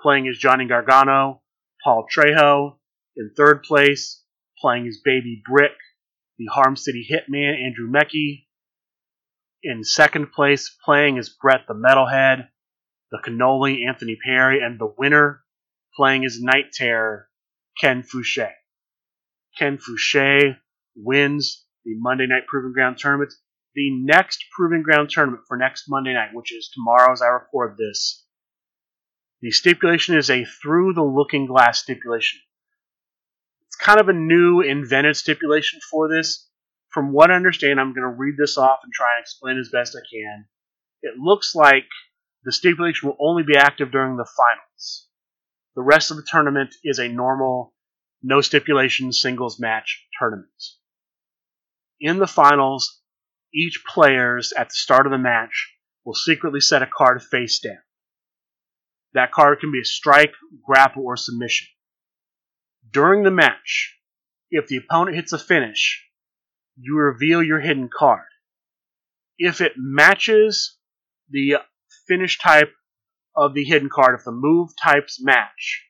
playing 0.00 0.28
as 0.28 0.38
Johnny 0.38 0.66
Gargano, 0.66 1.42
Paul 1.82 2.06
Trejo. 2.14 2.76
In 3.16 3.32
third 3.36 3.64
place, 3.64 4.22
playing 4.60 4.86
as 4.86 5.00
baby 5.04 5.42
Brick, 5.44 5.72
the 6.38 6.46
Harm 6.46 6.76
City 6.76 7.06
Hitman, 7.10 7.64
Andrew 7.64 7.90
Mecki. 7.90 8.46
In 9.62 9.82
second 9.82 10.32
place, 10.32 10.76
playing 10.84 11.16
is 11.16 11.28
Brett 11.28 11.66
the 11.66 11.74
Metalhead, 11.74 12.48
the 13.10 13.18
Cannoli, 13.18 13.86
Anthony 13.88 14.16
Perry, 14.24 14.62
and 14.62 14.78
the 14.78 14.92
winner, 14.98 15.42
playing 15.96 16.22
is 16.22 16.40
Night 16.40 16.72
Terror, 16.72 17.28
Ken 17.80 18.02
Fouché. 18.02 18.52
Ken 19.58 19.78
Fouché 19.78 20.56
wins 20.94 21.64
the 21.84 21.94
Monday 21.96 22.26
Night 22.26 22.46
Proving 22.46 22.72
Ground 22.72 22.98
Tournament. 22.98 23.32
The 23.74 23.90
next 23.90 24.44
Proving 24.56 24.82
Ground 24.82 25.10
Tournament 25.10 25.42
for 25.48 25.56
next 25.56 25.84
Monday 25.88 26.14
night, 26.14 26.30
which 26.32 26.52
is 26.52 26.70
tomorrow 26.72 27.12
as 27.12 27.22
I 27.22 27.28
record 27.28 27.76
this, 27.76 28.24
the 29.40 29.50
stipulation 29.50 30.16
is 30.16 30.30
a 30.30 30.44
through 30.44 30.94
the 30.94 31.02
looking 31.02 31.46
glass 31.46 31.80
stipulation. 31.80 32.40
It's 33.66 33.76
kind 33.76 34.00
of 34.00 34.08
a 34.08 34.12
new 34.12 34.60
invented 34.60 35.16
stipulation 35.16 35.80
for 35.90 36.08
this. 36.08 36.47
From 36.90 37.12
what 37.12 37.30
I 37.30 37.34
understand, 37.34 37.78
I'm 37.78 37.94
going 37.94 38.08
to 38.08 38.16
read 38.16 38.36
this 38.38 38.56
off 38.56 38.80
and 38.82 38.92
try 38.92 39.16
and 39.16 39.22
explain 39.22 39.58
as 39.58 39.70
best 39.70 39.96
I 39.96 40.04
can. 40.10 40.46
It 41.02 41.18
looks 41.18 41.54
like 41.54 41.86
the 42.44 42.52
stipulation 42.52 43.08
will 43.08 43.16
only 43.20 43.42
be 43.42 43.56
active 43.56 43.92
during 43.92 44.16
the 44.16 44.24
finals. 44.36 45.08
The 45.76 45.82
rest 45.82 46.10
of 46.10 46.16
the 46.16 46.26
tournament 46.28 46.74
is 46.82 46.98
a 46.98 47.08
normal, 47.08 47.74
no 48.22 48.40
stipulation 48.40 49.12
singles 49.12 49.60
match 49.60 50.06
tournament. 50.18 50.48
In 52.00 52.18
the 52.18 52.26
finals, 52.26 53.00
each 53.52 53.84
players 53.86 54.52
at 54.56 54.70
the 54.70 54.74
start 54.74 55.06
of 55.06 55.12
the 55.12 55.18
match 55.18 55.74
will 56.04 56.14
secretly 56.14 56.60
set 56.60 56.82
a 56.82 56.86
card 56.86 57.22
face 57.22 57.60
down. 57.60 57.78
That 59.14 59.32
card 59.32 59.60
can 59.60 59.72
be 59.72 59.80
a 59.80 59.84
strike, 59.84 60.32
grapple, 60.66 61.04
or 61.04 61.16
submission. 61.16 61.68
During 62.90 63.22
the 63.22 63.30
match, 63.30 63.96
if 64.50 64.66
the 64.66 64.78
opponent 64.78 65.16
hits 65.16 65.32
a 65.32 65.38
finish, 65.38 66.07
you 66.80 66.96
reveal 66.96 67.42
your 67.42 67.60
hidden 67.60 67.88
card. 67.92 68.26
If 69.38 69.60
it 69.60 69.72
matches 69.76 70.76
the 71.30 71.56
finish 72.06 72.38
type 72.38 72.72
of 73.36 73.54
the 73.54 73.64
hidden 73.64 73.88
card, 73.88 74.18
if 74.18 74.24
the 74.24 74.32
move 74.32 74.70
types 74.80 75.22
match, 75.22 75.84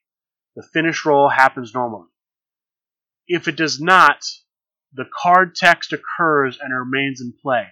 the 0.56 0.66
finish 0.72 1.04
roll 1.04 1.28
happens 1.28 1.72
normally. 1.74 2.08
If 3.26 3.48
it 3.48 3.56
does 3.56 3.80
not, 3.80 4.20
the 4.92 5.06
card 5.22 5.54
text 5.54 5.92
occurs 5.92 6.58
and 6.60 6.74
remains 6.74 7.20
in 7.20 7.32
play. 7.42 7.66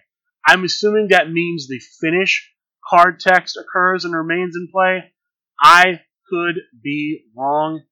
I'm 0.47 0.65
assuming 0.65 1.09
that 1.09 1.31
means 1.31 1.67
the 1.67 1.81
finish 2.01 2.53
card 2.89 3.19
text 3.21 3.57
occurs 3.57 4.05
and 4.05 4.15
remains 4.15 4.55
in 4.55 4.69
play. 4.71 5.13
I 5.61 6.01
could 6.31 6.57
be 6.83 7.25
wrong. 7.37 7.83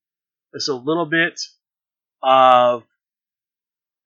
It's 0.52 0.68
a 0.68 0.74
little 0.74 1.06
bit 1.06 1.40
of, 2.22 2.84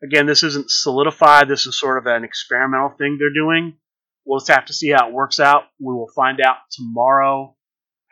again, 0.03 0.27
this 0.27 0.43
isn't 0.43 0.71
solidified. 0.71 1.49
This 1.49 1.67
is 1.67 1.79
sort 1.79 1.99
of 1.99 2.07
an 2.07 2.25
experimental 2.25 2.91
thing 2.91 3.19
they're 3.19 3.33
doing. 3.33 3.77
We'll 4.25 4.41
just 4.41 4.51
have 4.51 4.67
to 4.67 4.73
see 4.73 4.91
how 4.91 5.09
it 5.09 5.15
works 5.15 5.41
out. 5.41 5.65
We 5.81 5.95
will 5.95 6.11
find 6.15 6.41
out 6.41 6.57
tomorrow 6.71 7.57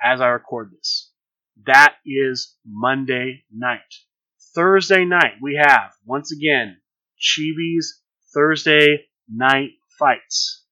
as 0.02 0.20
I 0.20 0.28
record 0.28 0.70
this. 0.72 1.12
That 1.66 1.94
is 2.04 2.54
Monday 2.66 3.44
night. 3.52 3.80
Thursday 4.54 5.04
night, 5.04 5.34
we 5.42 5.60
have, 5.62 5.92
once 6.04 6.32
again, 6.32 6.78
Chibi's 7.20 8.00
Thursday 8.32 9.06
night 9.30 9.70
fights. 9.98 10.64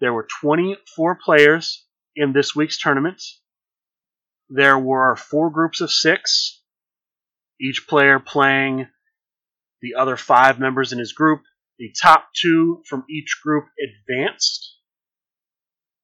There 0.00 0.12
were 0.12 0.26
24 0.42 1.18
players 1.24 1.86
in 2.14 2.32
this 2.32 2.54
week's 2.54 2.78
tournament. 2.78 3.22
There 4.48 4.78
were 4.78 5.16
four 5.16 5.50
groups 5.50 5.80
of 5.80 5.90
six, 5.90 6.62
each 7.60 7.86
player 7.88 8.18
playing 8.18 8.88
the 9.80 9.94
other 9.94 10.16
five 10.16 10.58
members 10.58 10.92
in 10.92 10.98
his 10.98 11.12
group. 11.12 11.42
The 11.78 11.94
top 12.00 12.28
two 12.34 12.82
from 12.86 13.04
each 13.08 13.38
group 13.42 13.66
advanced. 13.82 14.76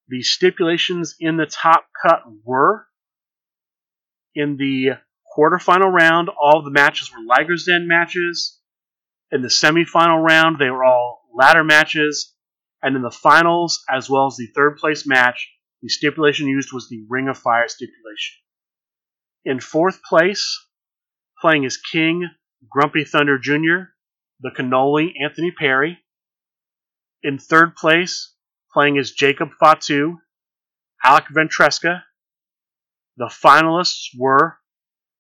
The 0.09 0.23
stipulations 0.23 1.17
in 1.19 1.37
the 1.37 1.47
top 1.47 1.87
cut 2.03 2.23
were 2.45 2.87
in 4.35 4.57
the 4.57 4.99
quarterfinal 5.37 5.93
round, 5.93 6.29
all 6.29 6.63
the 6.63 6.71
matches 6.71 7.11
were 7.13 7.25
Liger's 7.25 7.65
Den 7.65 7.87
matches. 7.89 8.61
In 9.31 9.43
the 9.43 9.49
semifinal 9.49 10.23
round, 10.23 10.59
they 10.59 10.71
were 10.71 10.85
all 10.85 11.23
ladder 11.35 11.65
matches. 11.65 12.35
And 12.83 12.97
in 12.97 13.03
the 13.03 13.11
finals, 13.11 13.83
as 13.89 14.11
well 14.11 14.27
as 14.27 14.37
the 14.37 14.49
third 14.55 14.77
place 14.77 15.07
match, 15.07 15.51
the 15.83 15.89
stipulation 15.89 16.47
used 16.47 16.73
was 16.73 16.89
the 16.89 17.05
Ring 17.09 17.29
of 17.29 17.39
Fire 17.39 17.69
stipulation. 17.69 18.37
In 19.45 19.61
fourth 19.61 20.03
place, 20.03 20.67
playing 21.41 21.65
as 21.65 21.77
King 21.77 22.29
Grumpy 22.71 23.05
Thunder 23.05 23.39
Jr., 23.39 23.91
the 24.41 24.51
Cannoli 24.57 25.13
Anthony 25.23 25.51
Perry. 25.51 25.99
In 27.23 27.39
third 27.39 27.77
place, 27.77 28.35
playing 28.73 28.99
as 28.99 29.13
Jacob 29.13 29.51
Fatu, 29.59 30.19
Alec 31.03 31.25
Ventresca. 31.33 32.03
The 33.17 33.33
finalists 33.45 34.09
were 34.19 34.59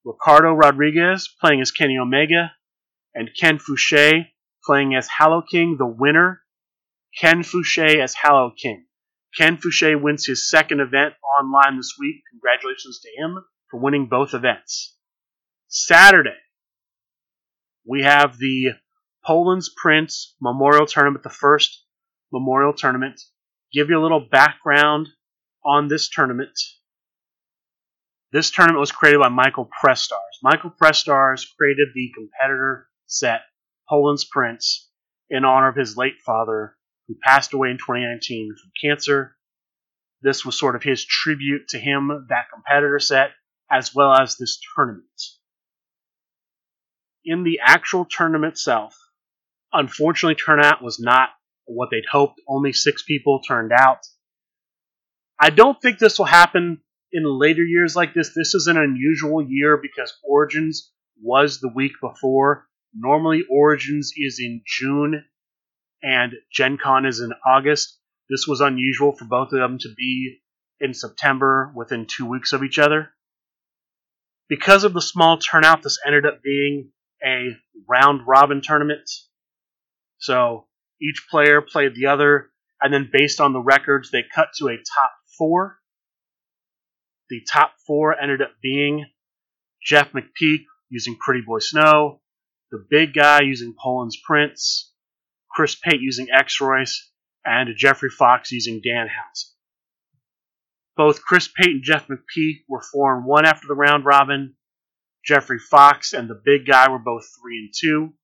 Ricardo 0.05 0.53
Rodriguez 0.53 1.33
playing 1.41 1.61
as 1.61 1.71
Kenny 1.71 1.97
Omega, 1.99 2.53
and 3.15 3.31
Ken 3.39 3.59
Fouché 3.59 4.27
playing 4.65 4.95
as 4.95 5.09
Hallow 5.09 5.43
King, 5.43 5.77
the 5.79 5.87
winner. 5.87 6.43
Ken 7.19 7.43
Fouché 7.43 8.03
as 8.03 8.15
Hallow 8.15 8.51
King. 8.51 8.87
Ken 9.37 9.57
Fouché 9.57 10.01
wins 10.01 10.27
his 10.27 10.51
second 10.51 10.81
event 10.81 11.15
online 11.39 11.77
this 11.77 11.95
week. 11.99 12.23
Congratulations 12.31 13.01
to 13.01 13.23
him 13.23 13.45
for 13.71 13.81
winning 13.81 14.07
both 14.07 14.35
events. 14.35 14.97
Saturday, 15.69 16.37
we 17.87 18.03
have 18.03 18.39
the 18.39 18.73
Poland's 19.25 19.71
Prince 19.77 20.35
Memorial 20.41 20.87
Tournament, 20.87 21.23
the 21.23 21.31
first 21.31 21.85
Memorial 22.33 22.73
Tournament. 22.73 23.21
Give 23.73 23.89
you 23.91 23.99
a 23.99 24.03
little 24.03 24.27
background 24.31 25.09
on 25.65 25.89
this 25.89 26.09
tournament. 26.09 26.59
This 28.33 28.51
tournament 28.51 28.81
was 28.81 28.93
created 28.93 29.21
by 29.21 29.29
Michael 29.29 29.69
Prestars. 29.83 30.43
Michael 30.43 30.71
Prestars 30.71 31.45
created 31.57 31.89
the 31.95 32.11
competitor 32.15 32.89
set 33.07 33.43
Poland's 33.89 34.25
Prince 34.25 34.91
in 35.31 35.45
honor 35.45 35.69
of 35.69 35.77
his 35.77 35.97
late 35.97 36.21
father, 36.25 36.77
who 37.07 37.15
passed 37.23 37.53
away 37.53 37.71
in 37.71 37.79
2019 37.79 38.55
from 38.61 38.73
cancer. 38.83 39.37
This 40.23 40.45
was 40.45 40.59
sort 40.59 40.75
of 40.75 40.83
his 40.83 41.05
tribute 41.05 41.69
to 41.69 41.79
him, 41.79 42.27
that 42.29 42.51
competitor 42.53 42.99
set, 42.99 43.31
as 43.71 43.95
well 43.95 44.13
as 44.13 44.37
this 44.37 44.59
tournament. 44.75 45.05
In 47.25 47.43
the 47.43 47.61
actual 47.65 48.05
tournament 48.05 48.53
itself, 48.55 48.97
unfortunately, 49.73 50.35
turnout 50.35 50.83
was 50.83 51.01
not 51.01 51.31
what 51.67 51.89
they'd 51.91 52.05
hoped. 52.11 52.41
Only 52.47 52.73
six 52.73 53.03
people 53.03 53.41
turned 53.41 53.73
out. 53.73 54.01
I 55.41 55.51
don't 55.51 55.81
think 55.81 55.99
this 55.99 56.19
will 56.19 56.27
happen 56.27 56.81
in 57.13 57.25
later 57.25 57.65
years 57.65 57.95
like 57.95 58.13
this, 58.13 58.35
this 58.35 58.55
is 58.55 58.67
an 58.67 58.77
unusual 58.77 59.41
year 59.41 59.79
because 59.81 60.13
Origins 60.25 60.93
was 61.23 61.61
the 61.61 61.71
week 61.73 61.93
before. 62.01 62.67
Normally, 62.93 63.45
Origins 63.49 64.13
is 64.17 64.41
in 64.41 64.63
June 64.67 65.25
and 66.03 66.33
Gen 66.53 66.77
Con 66.77 67.07
is 67.07 67.21
in 67.21 67.33
August. 67.47 67.99
This 68.29 68.47
was 68.49 68.61
unusual 68.61 69.13
for 69.13 69.27
both 69.27 69.53
of 69.53 69.61
them 69.61 69.79
to 69.79 69.89
be 69.97 70.41
in 70.81 70.93
September 70.93 71.73
within 71.75 72.07
two 72.07 72.27
weeks 72.27 72.53
of 72.53 72.65
each 72.65 72.79
other. 72.81 73.11
Because 74.49 74.85
of 74.85 74.93
the 74.93 75.01
small 75.01 75.39
turnout, 75.39 75.83
this 75.83 75.99
ended 76.05 76.27
up 76.27 76.43
being 76.43 76.91
a 77.25 77.57
round 77.89 78.23
robin 78.27 78.61
tournament. 78.63 79.09
So 80.19 80.67
each 81.01 81.27
player 81.31 81.61
played 81.61 81.95
the 81.95 82.07
other, 82.07 82.51
and 82.81 82.93
then 82.93 83.11
based 83.13 83.41
on 83.41 83.53
the 83.53 83.61
records, 83.61 84.11
they 84.11 84.23
cut 84.35 84.49
to 84.59 84.69
a 84.69 84.77
top 84.77 85.11
four. 85.39 85.79
The 87.31 87.43
top 87.51 87.73
four 87.87 88.19
ended 88.19 88.43
up 88.43 88.53
being 88.63 89.07
Jeff 89.85 90.13
McPeak 90.13 90.65
using 90.91 91.17
Pretty 91.19 91.41
Boy 91.41 91.59
Snow, 91.59 92.21
the 92.71 92.85
big 92.91 93.15
guy 93.15 93.41
using 93.43 93.75
Poland's 93.79 94.19
Prince, 94.25 94.93
Chris 95.51 95.75
Pate 95.75 96.01
using 96.01 96.29
X 96.31 96.61
Royce, 96.61 97.11
and 97.45 97.69
Jeffrey 97.77 98.11
Fox 98.11 98.51
using 98.51 98.81
Dan 98.83 99.07
Danhausen. 99.07 99.51
Both 100.97 101.23
Chris 101.23 101.49
Pate 101.49 101.71
and 101.71 101.83
Jeff 101.83 102.07
McPeak 102.07 102.65
were 102.69 102.81
4 102.81 103.17
and 103.17 103.27
1 103.27 103.47
after 103.47 103.67
the 103.67 103.75
round 103.75 104.05
robin. 104.05 104.55
Jeffrey 105.27 105.59
Fox 105.59 106.13
and 106.13 106.29
the 106.29 106.41
big 106.45 106.67
guy 106.67 106.89
were 106.91 106.99
both 106.99 107.25
3 107.43 107.59
and 107.59 107.75
2. 107.81 108.15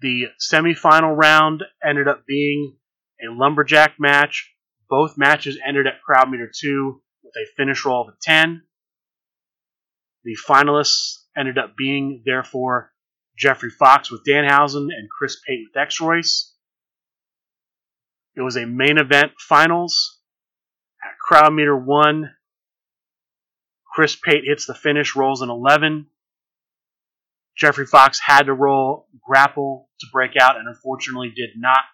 The 0.00 0.24
semifinal 0.40 1.16
round 1.16 1.62
ended 1.86 2.08
up 2.08 2.24
being 2.26 2.76
a 3.20 3.30
lumberjack 3.30 3.94
match. 3.98 4.54
Both 4.88 5.18
matches 5.18 5.58
ended 5.66 5.86
at 5.86 6.02
crowd 6.02 6.30
meter 6.30 6.50
2 6.52 7.02
with 7.22 7.34
a 7.36 7.46
finish 7.56 7.84
roll 7.84 8.08
of 8.08 8.14
a 8.14 8.16
10. 8.22 8.62
The 10.24 10.36
finalists 10.48 11.24
ended 11.36 11.58
up 11.58 11.76
being, 11.76 12.22
therefore, 12.24 12.92
Jeffrey 13.38 13.70
Fox 13.70 14.10
with 14.10 14.24
Danhausen 14.26 14.88
and 14.94 15.08
Chris 15.10 15.40
Pate 15.46 15.66
with 15.68 15.80
X 15.80 16.00
Royce. 16.00 16.54
It 18.36 18.42
was 18.42 18.56
a 18.56 18.66
main 18.66 18.98
event 18.98 19.32
finals 19.38 20.20
at 21.02 21.18
crowd 21.18 21.52
meter 21.52 21.76
1. 21.76 22.30
Chris 24.00 24.16
Pate 24.16 24.44
hits 24.46 24.64
the 24.64 24.72
finish, 24.72 25.14
rolls 25.14 25.42
an 25.42 25.50
11. 25.50 26.06
Jeffrey 27.54 27.84
Fox 27.84 28.18
had 28.18 28.44
to 28.44 28.54
roll 28.54 29.08
grapple 29.22 29.90
to 30.00 30.06
break 30.10 30.38
out 30.40 30.56
and 30.56 30.66
unfortunately 30.66 31.30
did 31.36 31.50
not. 31.54 31.84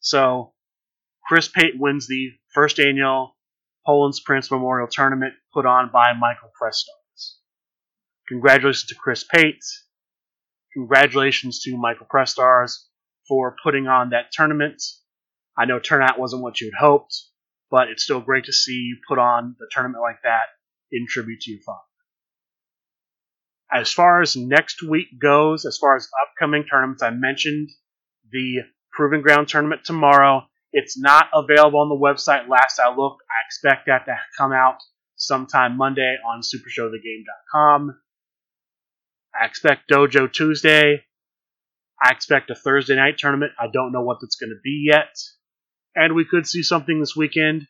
So 0.00 0.54
Chris 1.26 1.46
Pate 1.46 1.74
wins 1.78 2.08
the 2.08 2.30
first 2.54 2.80
annual 2.80 3.36
Poland's 3.84 4.18
Prince 4.18 4.50
Memorial 4.50 4.88
Tournament 4.90 5.34
put 5.52 5.66
on 5.66 5.90
by 5.92 6.14
Michael 6.18 6.48
Prestars. 6.58 7.34
Congratulations 8.26 8.86
to 8.86 8.94
Chris 8.94 9.24
Pate. 9.30 9.62
Congratulations 10.72 11.60
to 11.64 11.76
Michael 11.76 12.06
Prestars 12.10 12.86
for 13.28 13.56
putting 13.62 13.88
on 13.88 14.08
that 14.08 14.32
tournament. 14.32 14.82
I 15.54 15.66
know 15.66 15.80
turnout 15.80 16.18
wasn't 16.18 16.40
what 16.40 16.62
you 16.62 16.70
had 16.72 16.82
hoped, 16.82 17.14
but 17.70 17.88
it's 17.88 18.04
still 18.04 18.22
great 18.22 18.46
to 18.46 18.54
see 18.54 18.72
you 18.72 18.96
put 19.06 19.18
on 19.18 19.54
the 19.58 19.68
tournament 19.70 20.00
like 20.00 20.22
that 20.22 20.46
in 20.92 21.06
tribute 21.08 21.40
to 21.40 21.50
your 21.52 21.60
father. 21.60 21.80
As 23.70 23.92
far 23.92 24.22
as 24.22 24.34
next 24.34 24.82
week 24.82 25.08
goes, 25.20 25.66
as 25.66 25.78
far 25.78 25.96
as 25.96 26.08
upcoming 26.22 26.64
tournaments, 26.64 27.02
I 27.02 27.10
mentioned 27.10 27.68
the 28.30 28.60
Proving 28.92 29.20
Ground 29.20 29.48
tournament 29.48 29.84
tomorrow. 29.84 30.46
It's 30.72 30.98
not 30.98 31.28
available 31.34 31.80
on 31.80 31.88
the 31.88 31.94
website. 31.94 32.48
Last 32.48 32.78
I 32.78 32.94
looked, 32.94 33.22
I 33.28 33.44
expect 33.46 33.86
that 33.86 34.06
to 34.06 34.16
come 34.36 34.52
out 34.52 34.78
sometime 35.16 35.76
Monday 35.76 36.16
on 36.26 36.40
supershowthegame.com. 36.40 38.00
I 39.38 39.46
expect 39.46 39.90
Dojo 39.90 40.32
Tuesday. 40.32 41.04
I 42.02 42.10
expect 42.10 42.50
a 42.50 42.54
Thursday 42.54 42.96
night 42.96 43.18
tournament. 43.18 43.52
I 43.58 43.66
don't 43.72 43.92
know 43.92 44.02
what 44.02 44.18
that's 44.20 44.36
going 44.36 44.50
to 44.50 44.60
be 44.62 44.88
yet. 44.90 45.14
And 45.94 46.14
we 46.14 46.24
could 46.24 46.46
see 46.46 46.62
something 46.62 47.00
this 47.00 47.16
weekend. 47.16 47.66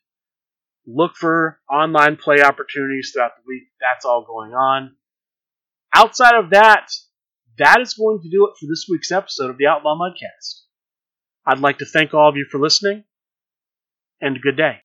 Look 0.91 1.17
for 1.17 1.61
online 1.71 2.17
play 2.17 2.43
opportunities 2.43 3.11
throughout 3.13 3.33
the 3.37 3.43
week. 3.47 3.65
That's 3.79 4.07
all 4.07 4.25
going 4.27 4.53
on. 4.53 4.97
Outside 5.95 6.35
of 6.35 6.51
that, 6.51 6.91
that 7.59 7.81
is 7.81 7.93
going 7.93 8.23
to 8.23 8.31
do 8.31 8.47
it 8.47 8.55
for 8.59 8.67
this 8.67 8.87
week's 8.89 9.13
episode 9.13 9.51
of 9.51 9.59
the 9.59 9.67
Outlaw 9.67 9.99
Mudcast. 9.99 10.63
I'd 11.47 11.59
like 11.59 11.79
to 11.79 11.87
thank 11.87 12.15
all 12.15 12.31
of 12.31 12.37
you 12.37 12.47
for 12.51 12.59
listening, 12.59 13.05
and 14.23 14.41
good 14.41 14.57
day. 14.57 14.79